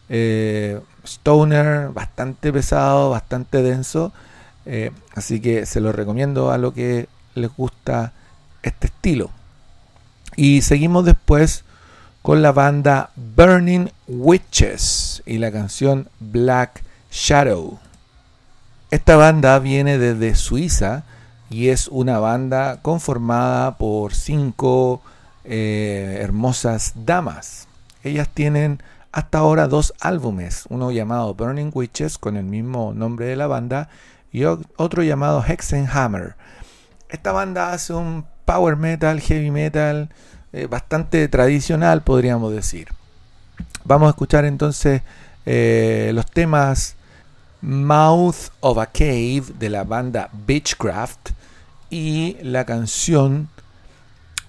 eh, 0.09 0.79
stoner, 1.05 1.89
bastante 1.89 2.51
pesado, 2.51 3.09
bastante 3.09 3.61
denso. 3.61 4.11
así 5.15 5.41
que 5.41 5.65
se 5.65 5.81
lo 5.81 5.91
recomiendo 5.91 6.51
a 6.51 6.57
lo 6.57 6.73
que 6.73 7.07
les 7.35 7.53
gusta 7.55 8.13
este 8.61 8.87
estilo. 8.87 9.29
Y 10.35 10.61
seguimos 10.61 11.05
después 11.05 11.63
con 12.21 12.41
la 12.41 12.51
banda 12.51 13.11
Burning 13.15 13.89
Witches 14.07 15.21
y 15.25 15.37
la 15.37 15.51
canción 15.51 16.07
Black 16.19 16.83
Shadow. 17.13 17.77
Esta 18.89 19.15
banda 19.15 19.59
viene 19.59 19.99
desde 19.99 20.33
Suiza 20.33 21.03
y 21.47 21.69
es 21.69 21.87
una 21.87 22.17
banda 22.17 22.79
conformada 22.81 23.77
por 23.77 24.15
cinco 24.15 24.99
eh, 25.43 26.17
hermosas 26.21 26.93
damas. 26.95 27.67
Ellas 28.03 28.29
tienen 28.33 28.81
hasta 29.11 29.37
ahora 29.37 29.67
dos 29.67 29.93
álbumes, 29.99 30.65
uno 30.69 30.89
llamado 30.89 31.35
Burning 31.35 31.69
Witches 31.71 32.17
con 32.17 32.35
el 32.35 32.45
mismo 32.45 32.93
nombre 32.95 33.27
de 33.27 33.35
la 33.35 33.45
banda 33.45 33.89
y 34.31 34.45
otro 34.45 35.03
llamado 35.03 35.45
Hexenhammer. 35.47 36.33
Esta 37.09 37.31
banda 37.31 37.73
hace 37.73 37.93
un 37.93 38.25
power 38.45 38.75
metal, 38.75 39.21
heavy 39.21 39.51
metal, 39.51 40.09
eh, 40.51 40.65
bastante 40.65 41.27
tradicional 41.27 42.01
podríamos 42.01 42.51
decir. 42.51 42.87
Vamos 43.85 44.07
a 44.07 44.09
escuchar 44.09 44.45
entonces 44.45 45.03
eh, 45.45 46.09
los 46.15 46.25
temas 46.25 46.95
Mouth 47.63 48.49
of 48.59 48.77
a 48.77 48.87
Cave 48.87 49.53
de 49.57 49.69
la 49.69 49.85
banda 49.85 50.29
Beechcraft 50.33 51.29
y 51.89 52.35
la 52.41 52.65
canción 52.65 53.47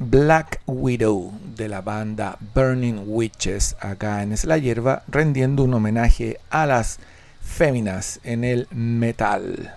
Black 0.00 0.60
Widow 0.66 1.32
de 1.54 1.68
la 1.68 1.80
banda 1.80 2.36
Burning 2.56 3.04
Witches 3.06 3.76
acá 3.78 4.24
en 4.24 4.32
Es 4.32 4.44
la 4.44 4.58
Hierba, 4.58 5.04
rendiendo 5.06 5.62
un 5.62 5.74
homenaje 5.74 6.40
a 6.50 6.66
las 6.66 6.98
féminas 7.40 8.18
en 8.24 8.42
el 8.42 8.66
metal. 8.72 9.76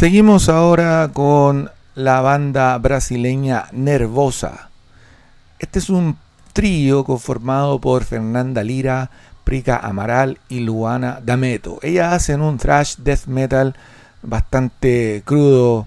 Seguimos 0.00 0.48
ahora 0.48 1.10
con 1.12 1.70
la 1.94 2.22
banda 2.22 2.78
brasileña 2.78 3.66
Nervosa. 3.72 4.70
Este 5.58 5.78
es 5.78 5.90
un 5.90 6.16
trío 6.54 7.04
conformado 7.04 7.82
por 7.82 8.04
Fernanda 8.04 8.64
Lira, 8.64 9.10
Prica 9.44 9.76
Amaral 9.76 10.38
y 10.48 10.60
Luana 10.60 11.20
D'Ameto. 11.22 11.80
Ellas 11.82 12.14
hacen 12.14 12.40
un 12.40 12.56
thrash 12.56 12.96
death 12.96 13.26
metal 13.26 13.76
bastante 14.22 15.22
crudo 15.26 15.86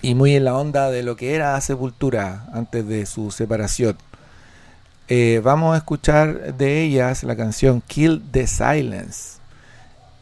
y 0.00 0.14
muy 0.14 0.36
en 0.36 0.46
la 0.46 0.56
onda 0.56 0.90
de 0.90 1.02
lo 1.02 1.14
que 1.14 1.34
era 1.34 1.60
Sepultura 1.60 2.46
antes 2.54 2.88
de 2.88 3.04
su 3.04 3.30
separación. 3.30 3.98
Eh, 5.08 5.42
vamos 5.44 5.74
a 5.74 5.76
escuchar 5.76 6.54
de 6.54 6.84
ellas 6.84 7.22
la 7.22 7.36
canción 7.36 7.82
Kill 7.86 8.22
the 8.30 8.46
Silence. 8.46 9.36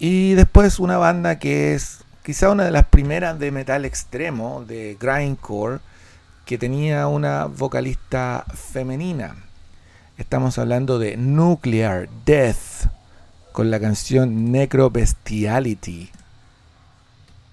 Y 0.01 0.35
después 0.35 0.81
una 0.81 0.99
banda 0.99 1.39
que 1.39 1.77
es 1.77 2.01
quizá 2.27 2.51
una 2.51 2.65
de 2.65 2.73
las 2.73 2.87
primeras 2.87 3.39
de 3.39 3.53
metal 3.53 3.85
extremo, 3.85 4.65
de 4.67 4.97
grindcore, 4.99 5.79
que 6.45 6.59
tenía 6.59 7.07
una 7.07 7.45
vocalista 7.45 8.45
femenina. 8.53 9.37
Estamos 10.19 10.59
hablando 10.59 10.99
de 10.99 11.17
Nuclear 11.17 12.09
Death 12.25 12.91
con 13.53 13.71
la 13.71 13.79
canción 13.79 14.51
Necro 14.51 14.91
Bestiality. 14.91 16.11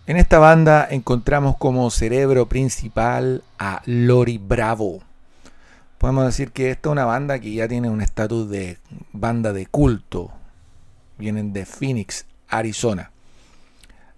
En 0.08 0.18
esta 0.18 0.40
banda 0.40 0.88
encontramos 0.90 1.56
como 1.58 1.92
cerebro 1.92 2.50
principal 2.50 3.44
a 3.60 3.84
Lori 3.86 4.40
Bravo. 4.40 5.04
Podemos 6.00 6.26
decir 6.26 6.52
que 6.52 6.72
esta 6.72 6.90
es 6.90 6.94
una 6.94 7.06
banda 7.06 7.38
que 7.38 7.54
ya 7.54 7.68
tiene 7.68 7.92
un 7.92 8.02
estatus 8.02 8.50
de 8.50 8.80
banda 9.12 9.54
de 9.54 9.68
culto. 9.68 10.32
Vienen 11.20 11.54
de 11.54 11.68
Phoenix, 11.68 12.26
Arizona. 12.48 13.13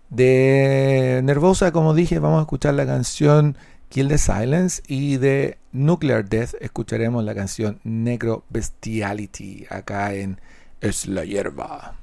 De 0.09 1.21
Nervosa, 1.23 1.71
como 1.71 1.93
dije, 1.93 2.19
vamos 2.19 2.39
a 2.39 2.41
escuchar 2.41 2.73
la 2.75 2.85
canción 2.85 3.57
Kill 3.89 4.07
the 4.07 4.17
Silence 4.17 4.81
y 4.87 5.17
de 5.17 5.57
Nuclear 5.71 6.27
Death 6.27 6.55
escucharemos 6.59 7.23
la 7.23 7.35
canción 7.35 7.79
Negro 7.83 8.43
Bestiality 8.49 9.65
acá 9.69 10.13
en 10.13 10.39
Es 10.81 11.07
la 11.07 11.25
hierba. 11.25 11.95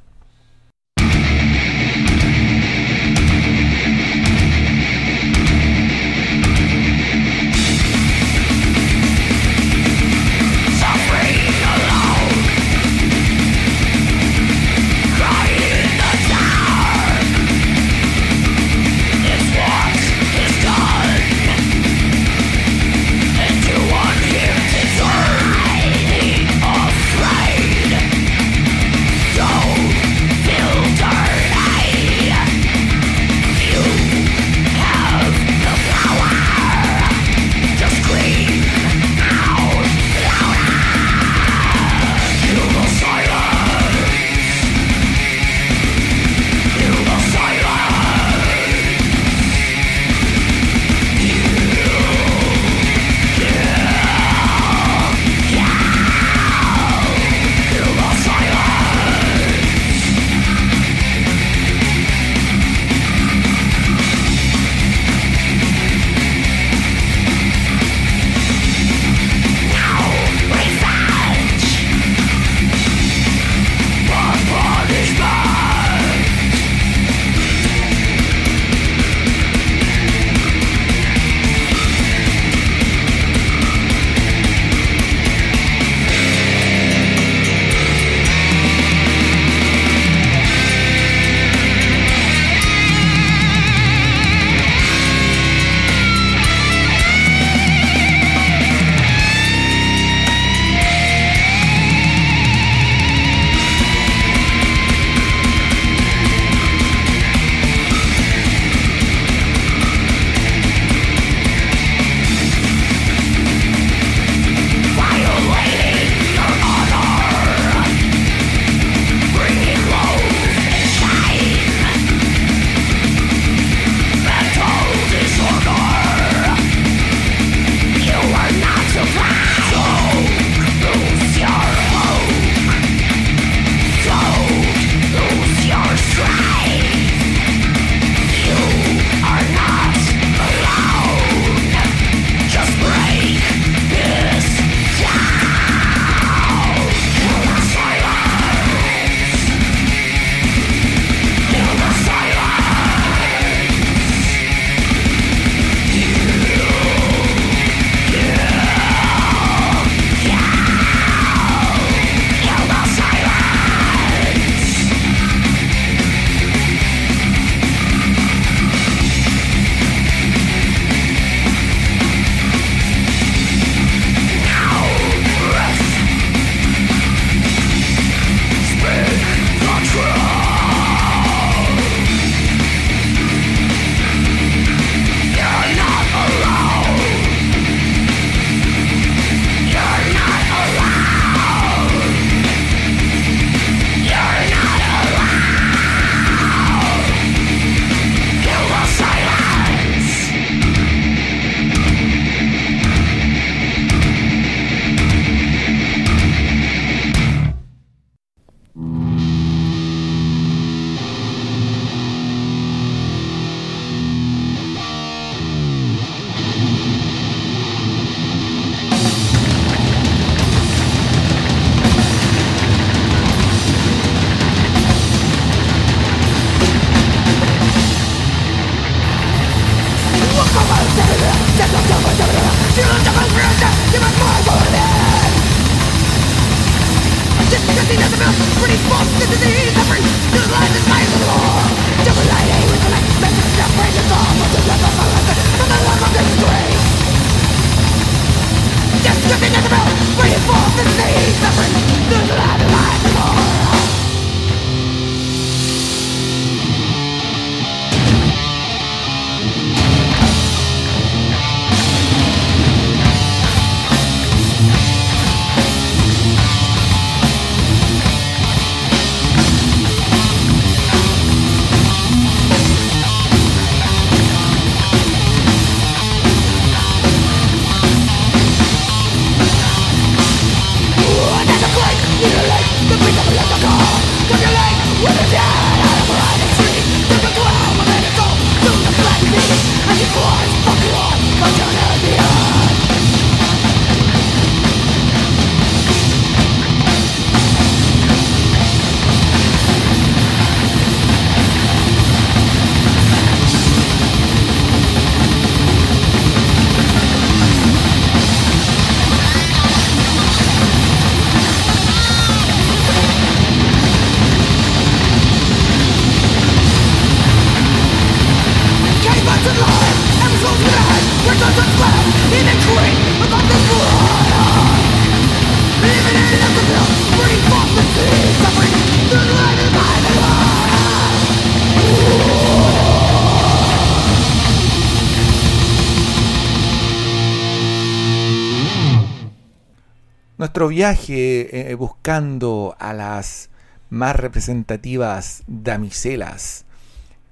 Viaje 340.73 341.71
eh, 341.71 341.75
buscando 341.75 342.75
a 342.79 342.95
las 342.95 343.51
más 343.91 344.17
representativas 344.17 345.43
damiselas 345.47 346.65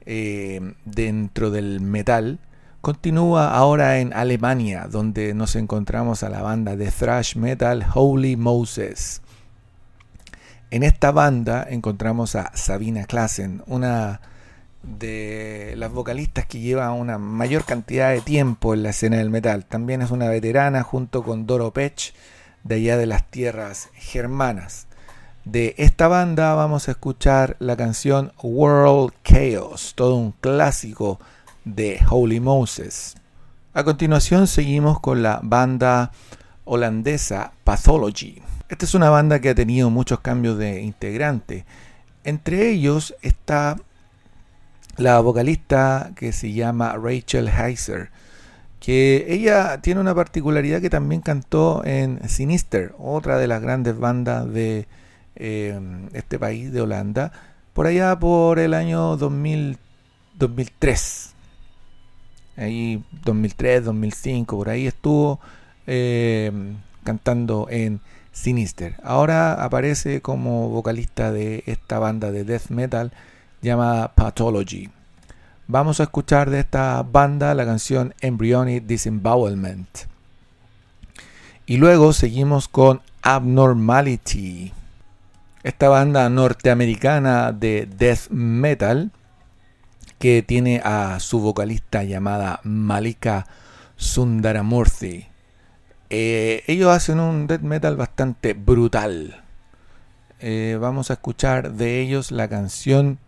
eh, 0.05 0.75
dentro 0.85 1.51
del 1.51 1.81
metal 1.81 2.39
continúa 2.83 3.55
ahora 3.55 3.99
en 3.99 4.12
Alemania, 4.12 4.89
donde 4.91 5.33
nos 5.33 5.57
encontramos 5.57 6.23
a 6.23 6.29
la 6.29 6.43
banda 6.43 6.77
de 6.77 6.91
thrash 6.91 7.35
metal 7.37 7.87
Holy 7.95 8.37
Moses. 8.37 9.23
En 10.71 10.83
esta 10.83 11.11
banda 11.11 11.67
encontramos 11.69 12.37
a 12.37 12.55
Sabina 12.55 13.05
Klassen, 13.05 13.62
una 13.67 14.21
de 14.83 15.75
las 15.79 15.91
vocalistas 15.91 16.45
que 16.45 16.61
lleva 16.61 16.93
una 16.93 17.17
mayor 17.17 17.65
cantidad 17.65 18.11
de 18.11 18.21
tiempo 18.21 18.75
en 18.75 18.83
la 18.83 18.91
escena 18.91 19.17
del 19.17 19.31
metal. 19.31 19.65
También 19.65 20.03
es 20.03 20.11
una 20.11 20.29
veterana 20.29 20.83
junto 20.83 21.23
con 21.23 21.47
Doro 21.47 21.73
Pech 21.73 22.15
de 22.65 22.77
allá 22.77 22.97
de 22.97 23.07
las 23.07 23.31
tierras 23.31 23.91
germanas. 23.95 24.87
De 25.45 25.74
esta 25.78 26.07
banda 26.09 26.55
vamos 26.55 26.89
a 26.89 26.93
escuchar 26.93 27.57
la 27.59 27.77
canción 27.77 28.32
World 28.43 29.12
Chaos, 29.24 29.95
todo 29.95 30.15
un 30.16 30.32
clásico 30.32 31.19
de 31.65 32.01
Holy 32.09 32.41
Moses. 32.41 33.16
A 33.73 33.85
continuación 33.85 34.47
seguimos 34.47 35.01
con 35.01 35.23
la 35.23 35.41
banda 35.43 36.12
holandesa 36.65 37.53
Pathology. 37.65 38.43
Esta 38.69 38.85
es 38.85 38.95
una 38.95 39.11
banda 39.11 39.41
que 39.41 39.49
ha 39.49 39.55
tenido 39.55 39.91
muchos 39.91 40.20
cambios 40.20 40.59
de 40.59 40.82
integrante. 40.82 41.65
Entre 42.23 42.69
ellos 42.70 43.15
está 43.23 43.77
la 44.97 45.19
vocalista 45.20 46.12
que 46.15 46.32
se 46.32 46.53
llama 46.53 46.97
Rachel 46.97 47.49
Heiser, 47.49 48.11
que 48.81 49.27
ella 49.28 49.81
tiene 49.82 50.01
una 50.01 50.15
particularidad 50.15 50.81
que 50.81 50.90
también 50.90 51.20
cantó 51.20 51.85
en 51.85 52.27
Sinister, 52.28 52.94
otra 52.98 53.39
de 53.39 53.47
las 53.47 53.61
grandes 53.61 53.98
bandas 53.98 54.51
de 54.51 54.89
eh, 55.36 55.78
este 56.15 56.39
país, 56.39 56.73
de 56.73 56.81
Holanda, 56.81 57.31
por 57.74 57.86
allá 57.86 58.19
por 58.19 58.59
el 58.59 58.74
año 58.74 59.16
2000, 59.16 59.78
2003. 60.39 61.35
Ahí 62.57 63.05
2003, 63.24 63.85
2005, 63.85 64.57
por 64.57 64.69
ahí 64.70 64.86
estuvo 64.86 65.40
eh, 65.86 66.51
cantando 67.05 67.69
en 67.70 68.01
Sinister. 68.32 68.97
Ahora 69.02 69.62
aparece 69.62 70.23
como 70.23 70.69
vocalista 70.70 71.32
de 71.32 71.62
esta 71.66 71.98
banda 71.98 72.31
de 72.32 72.44
death 72.44 72.70
metal 72.70 73.12
llamada 73.61 74.15
Pathology. 74.15 74.90
Vamos 75.72 76.01
a 76.01 76.02
escuchar 76.02 76.51
de 76.51 76.59
esta 76.59 77.01
banda 77.05 77.55
la 77.55 77.64
canción 77.64 78.12
Embryonic 78.20 78.86
Disembowelment. 78.86 79.88
Y 81.64 81.76
luego 81.76 82.12
seguimos 82.12 82.66
con 82.66 83.02
Abnormality. 83.22 84.72
Esta 85.62 85.88
banda 85.88 86.28
norteamericana 86.28 87.52
de 87.52 87.86
death 87.86 88.30
metal 88.30 89.12
que 90.18 90.42
tiene 90.42 90.80
a 90.82 91.20
su 91.20 91.38
vocalista 91.38 92.02
llamada 92.02 92.59
Malika 92.64 93.47
Sundaramurthy. 93.94 95.28
Eh, 96.09 96.64
ellos 96.66 96.90
hacen 96.90 97.20
un 97.20 97.47
death 97.47 97.62
metal 97.62 97.94
bastante 97.97 98.55
brutal. 98.55 99.44
Eh, 100.40 100.76
vamos 100.80 101.10
a 101.10 101.12
escuchar 101.12 101.74
de 101.74 102.01
ellos 102.01 102.32
la 102.32 102.48
canción 102.48 103.20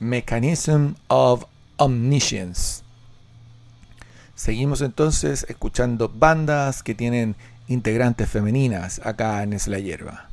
Mechanism 0.00 0.94
of 1.08 1.44
Omniscience. 1.76 2.82
Seguimos 4.34 4.80
entonces 4.80 5.46
escuchando 5.48 6.08
bandas 6.08 6.82
que 6.82 6.94
tienen 6.94 7.36
integrantes 7.68 8.28
femeninas 8.28 9.00
acá 9.04 9.42
en 9.42 9.52
Es 9.52 9.68
la 9.68 9.78
Hierba. 9.78 10.28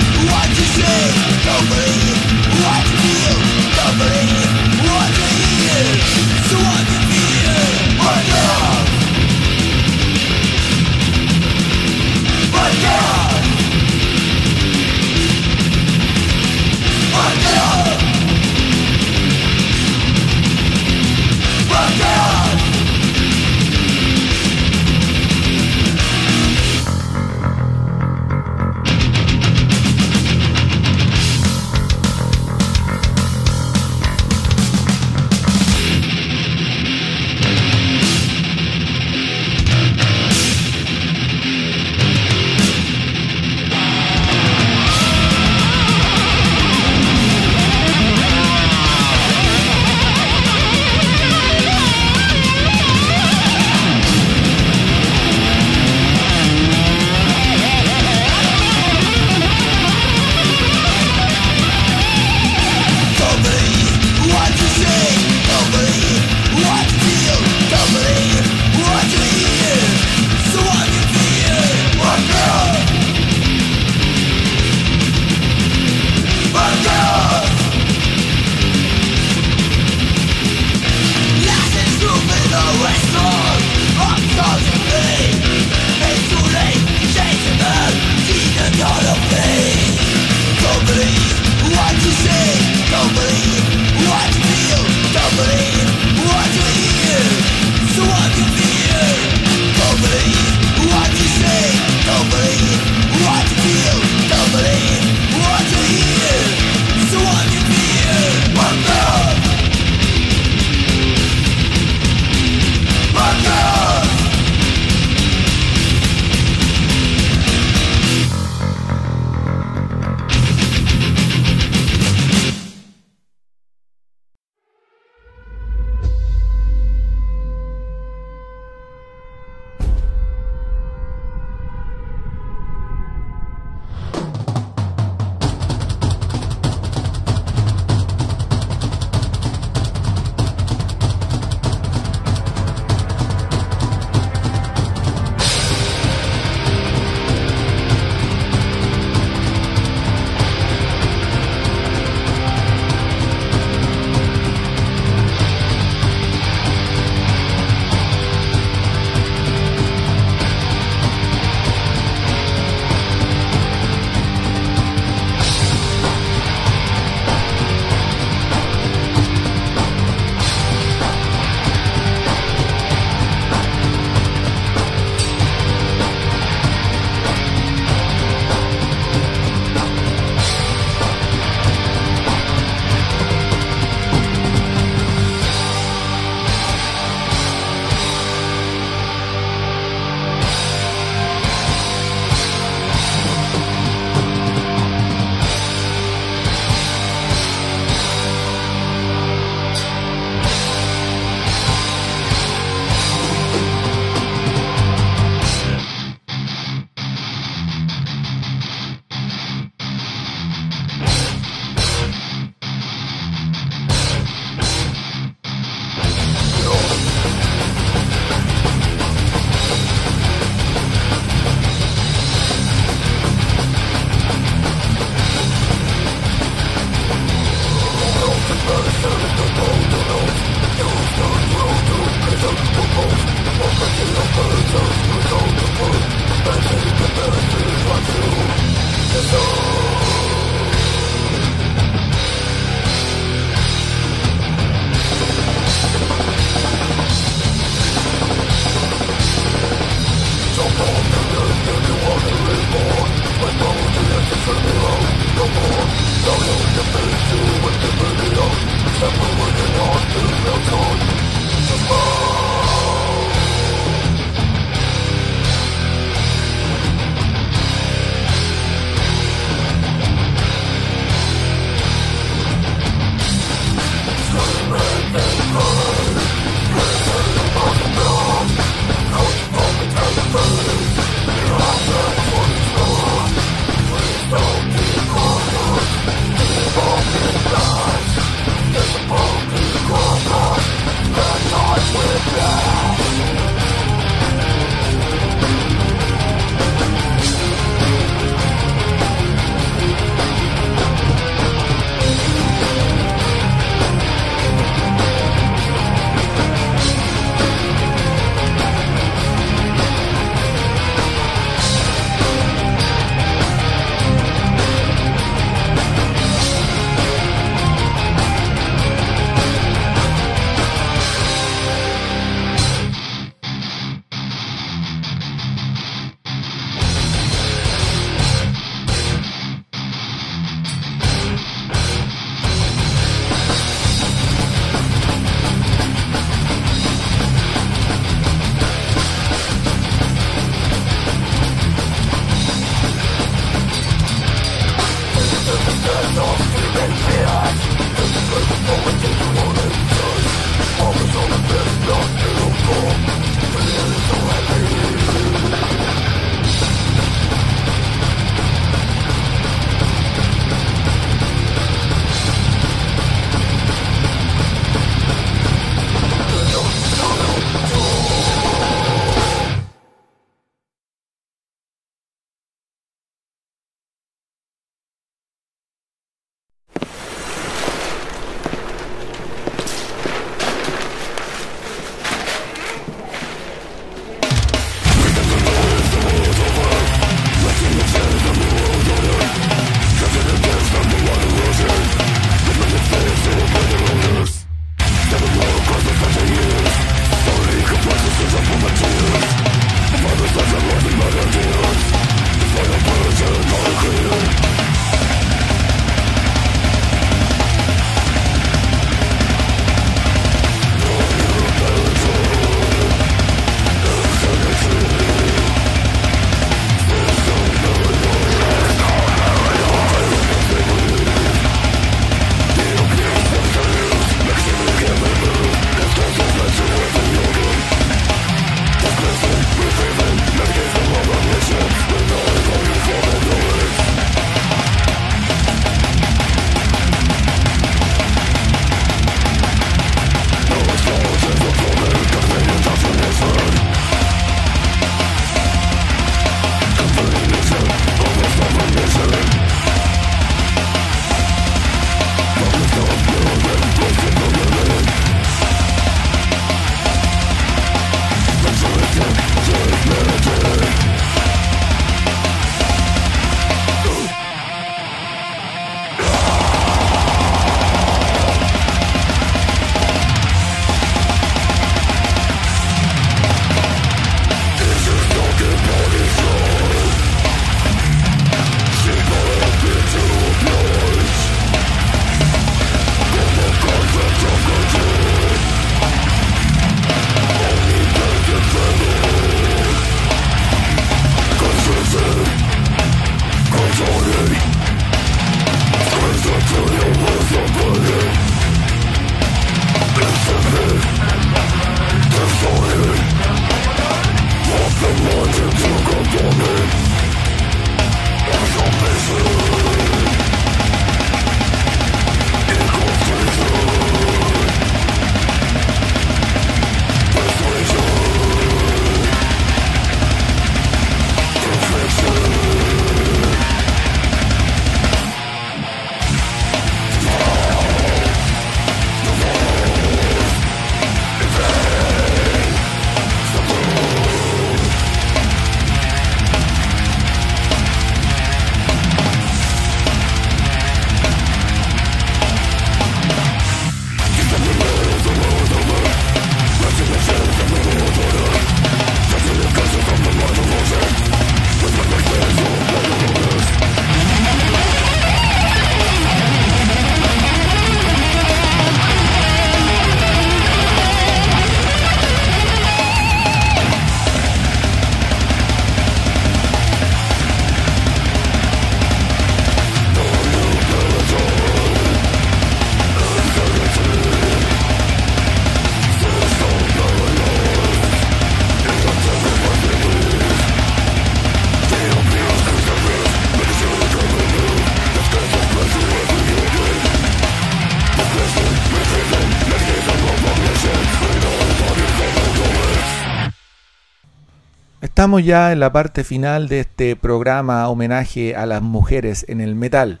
Estamos 595.04 595.22
ya 595.22 595.52
en 595.52 595.60
la 595.60 595.70
parte 595.70 596.02
final 596.02 596.48
de 596.48 596.60
este 596.60 596.96
programa 596.96 597.68
homenaje 597.68 598.34
a 598.34 598.46
las 598.46 598.62
mujeres 598.62 599.26
en 599.28 599.42
el 599.42 599.54
metal. 599.54 600.00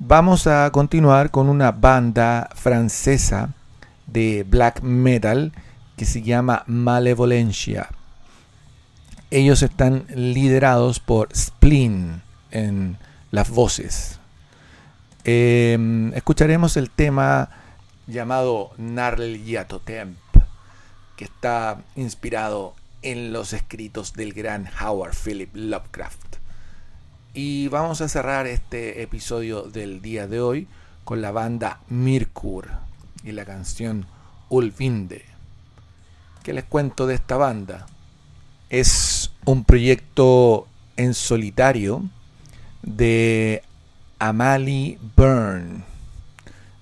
Vamos 0.00 0.48
a 0.48 0.68
continuar 0.72 1.30
con 1.30 1.48
una 1.48 1.70
banda 1.70 2.50
francesa 2.56 3.54
de 4.08 4.44
black 4.44 4.82
metal 4.82 5.52
que 5.96 6.06
se 6.06 6.22
llama 6.22 6.64
Malevolencia. 6.66 7.90
Ellos 9.30 9.62
están 9.62 10.06
liderados 10.12 10.98
por 10.98 11.28
Spleen 11.32 12.20
en 12.50 12.98
las 13.30 13.48
voces. 13.48 14.18
Em, 15.22 16.12
escucharemos 16.14 16.76
el 16.76 16.90
tema 16.90 17.48
llamado 18.08 18.72
Narl 18.76 19.44
Yatotemp, 19.44 20.18
que 21.14 21.26
está 21.26 21.78
inspirado 21.94 22.74
en 22.74 22.85
los 23.02 23.52
escritos 23.52 24.14
del 24.14 24.32
gran 24.32 24.68
Howard 24.80 25.14
Philip 25.14 25.50
Lovecraft. 25.54 26.36
Y 27.34 27.68
vamos 27.68 28.00
a 28.00 28.08
cerrar 28.08 28.46
este 28.46 29.02
episodio 29.02 29.62
del 29.62 30.00
día 30.00 30.26
de 30.26 30.40
hoy 30.40 30.68
con 31.04 31.20
la 31.20 31.30
banda 31.30 31.80
Mirkur 31.88 32.68
y 33.22 33.32
la 33.32 33.44
canción 33.44 34.06
Ulvinde. 34.48 35.24
¿Qué 36.42 36.52
les 36.52 36.64
cuento 36.64 37.06
de 37.06 37.14
esta 37.14 37.36
banda? 37.36 37.86
Es 38.70 39.32
un 39.44 39.64
proyecto 39.64 40.66
en 40.96 41.14
solitario 41.14 42.02
de 42.82 43.62
Amali 44.18 44.98
Byrne. 45.16 45.95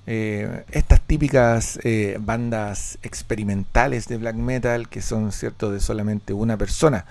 Eh, 0.06 0.64
estas 0.70 1.00
típicas 1.00 1.78
eh, 1.82 2.18
bandas 2.20 2.98
experimentales 3.02 4.06
de 4.06 4.18
black 4.18 4.36
metal 4.36 4.88
que 4.90 5.00
son 5.00 5.32
cierto 5.32 5.70
de 5.70 5.80
solamente 5.80 6.32
una 6.32 6.56
persona. 6.56 7.06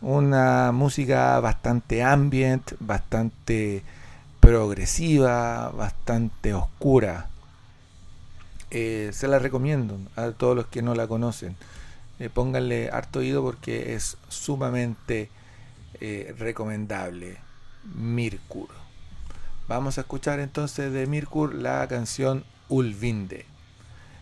Una 0.00 0.72
música 0.72 1.38
bastante 1.40 2.02
ambient 2.02 2.72
bastante 2.80 3.82
progresiva 4.40 5.70
bastante 5.70 6.54
oscura. 6.54 7.28
Eh, 8.70 9.10
se 9.12 9.28
la 9.28 9.38
recomiendo 9.38 9.98
a 10.16 10.32
todos 10.32 10.56
los 10.56 10.66
que 10.66 10.82
no 10.82 10.94
la 10.94 11.06
conocen. 11.06 11.56
Pónganle 12.32 12.90
harto 12.90 13.18
oído 13.18 13.42
porque 13.42 13.94
es 13.94 14.16
sumamente 14.28 15.30
recomendable. 16.38 17.38
Mirkur 17.96 18.63
Vamos 19.66 19.96
a 19.96 20.02
escuchar 20.02 20.40
entonces 20.40 20.92
de 20.92 21.06
Mirkur 21.06 21.54
la 21.54 21.88
canción 21.88 22.44
Ulvinde. 22.68 23.46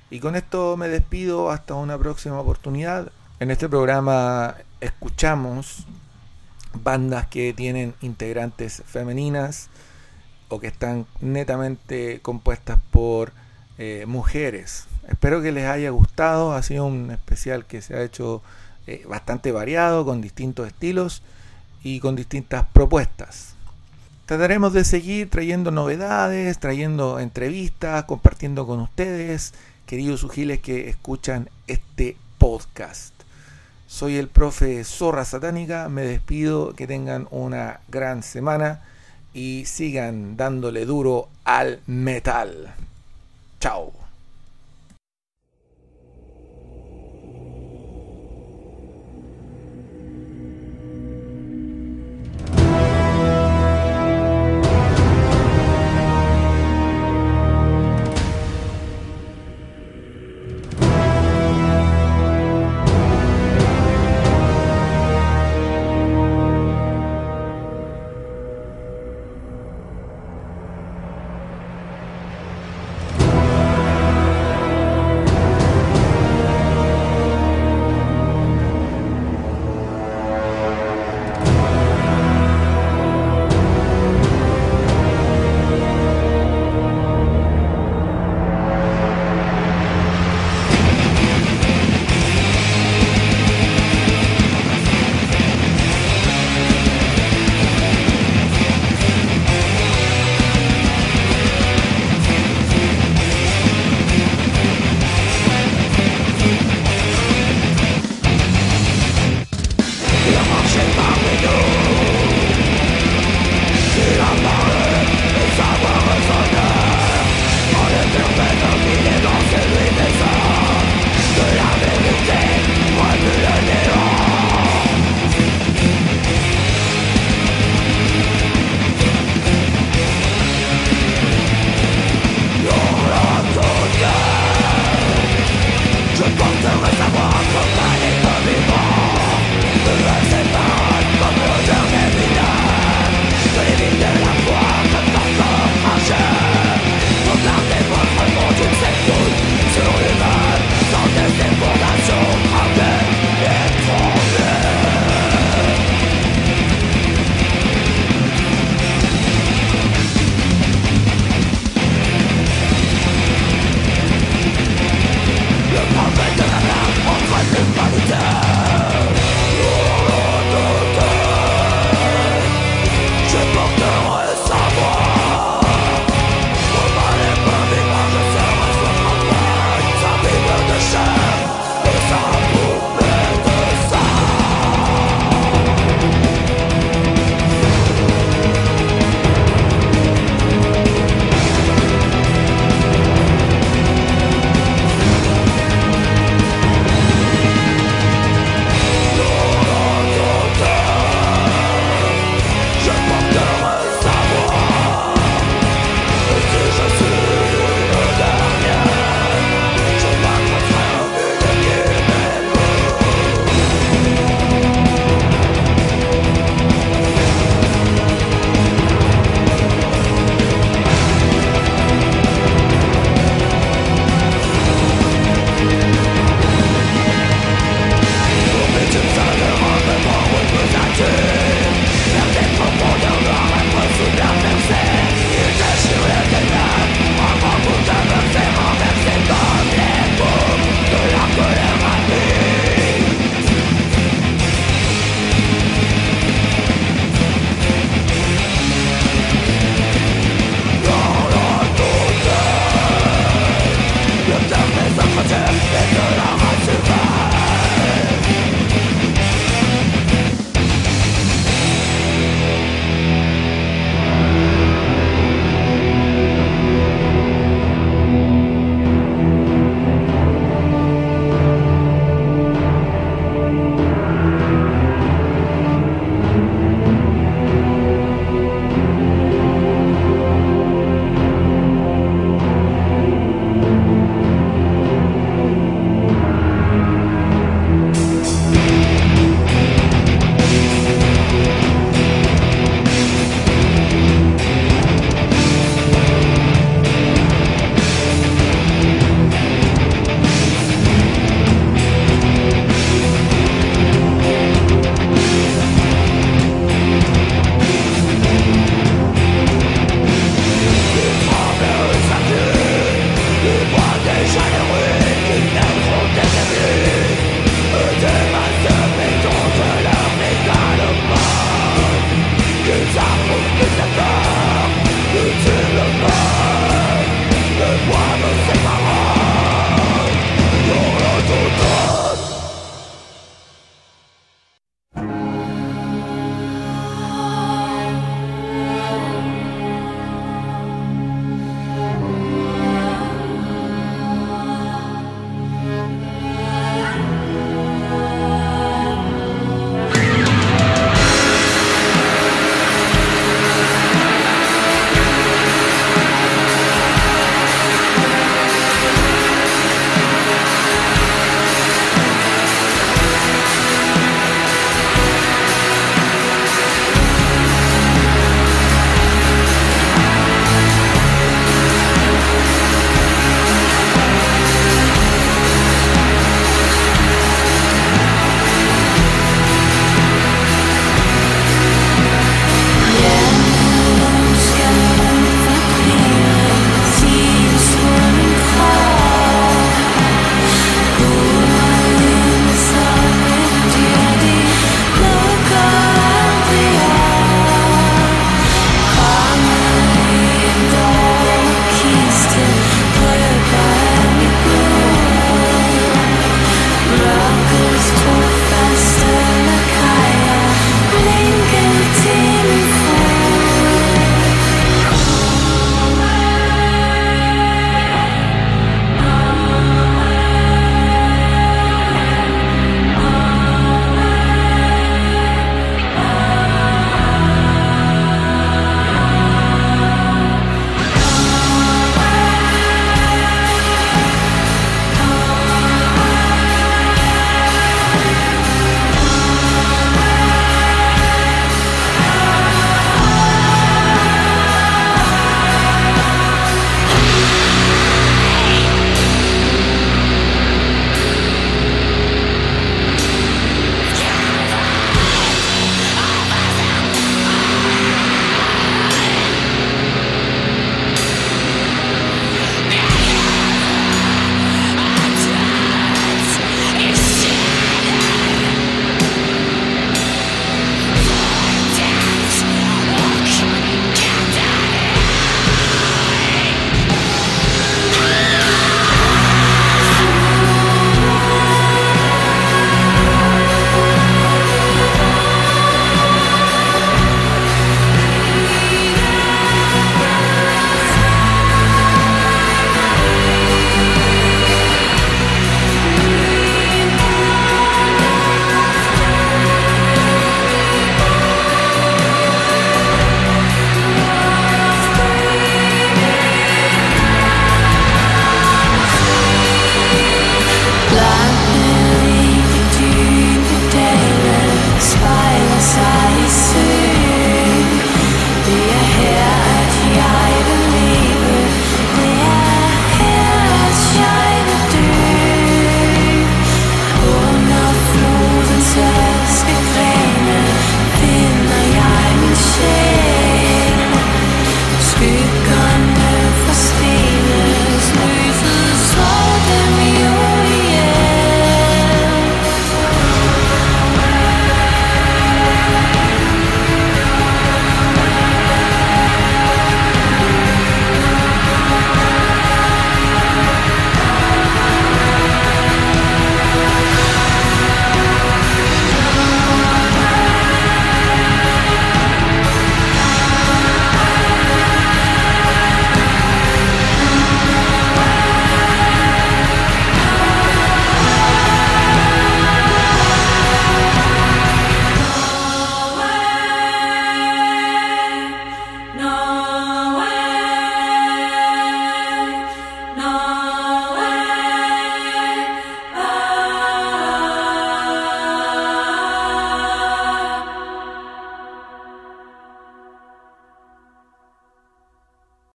Y 0.09 0.21
con 0.21 0.37
esto 0.37 0.77
me 0.77 0.89
despido 0.89 1.51
hasta 1.51 1.75
una 1.75 1.99
próxima 1.99 2.39
oportunidad. 2.39 3.11
En 3.41 3.51
este 3.51 3.69
programa 3.69 4.55
escuchamos 4.81 5.85
bandas 6.75 7.27
que 7.27 7.53
tienen 7.55 7.95
integrantes 8.03 8.85
femeninas 8.87 9.69
o 10.49 10.61
que 10.61 10.69
están 10.69 11.07
netamente 11.21 12.21
compuestas 12.23 12.79
por 12.93 13.33
eh, 13.79 14.05
mujeres. 14.07 14.85
Espero 15.09 15.43
que 15.43 15.51
les 15.51 15.67
haya 15.67 15.91
gustado. 15.91 16.55
Ha 16.55 16.63
sido 16.63 16.85
un 16.85 17.11
especial 17.11 17.67
que 17.67 17.83
se 17.83 17.97
ha 17.97 18.03
hecho 18.03 18.43
eh, 18.87 19.05
bastante 19.09 19.51
variado, 19.51 20.05
con 20.05 20.21
distintos 20.21 20.69
estilos 20.69 21.23
y 21.83 21.99
con 21.99 22.15
distintas 22.15 22.65
propuestas. 22.73 23.52
Trataremos 24.27 24.73
de 24.73 24.85
seguir 24.85 25.29
trayendo 25.31 25.73
novedades, 25.73 26.59
trayendo 26.59 27.19
entrevistas, 27.19 28.05
compartiendo 28.05 28.67
con 28.67 28.81
ustedes, 28.81 29.53
queridos 29.85 30.23
ujiles 30.23 30.61
que 30.61 30.89
escuchan 30.89 31.51
este 31.67 32.17
podcast. 32.39 33.13
Soy 33.89 34.17
el 34.17 34.29
profe 34.29 34.85
Zorra 34.85 35.25
Satánica, 35.25 35.89
me 35.89 36.03
despido, 36.03 36.73
que 36.75 36.87
tengan 36.87 37.27
una 37.31 37.81
gran 37.89 38.23
semana 38.23 38.83
y 39.35 39.65
sigan 39.67 40.37
dándole 40.37 40.87
duro 40.87 41.29
al 41.45 41.81
metal. 41.87 42.75
Chao. 43.61 44.02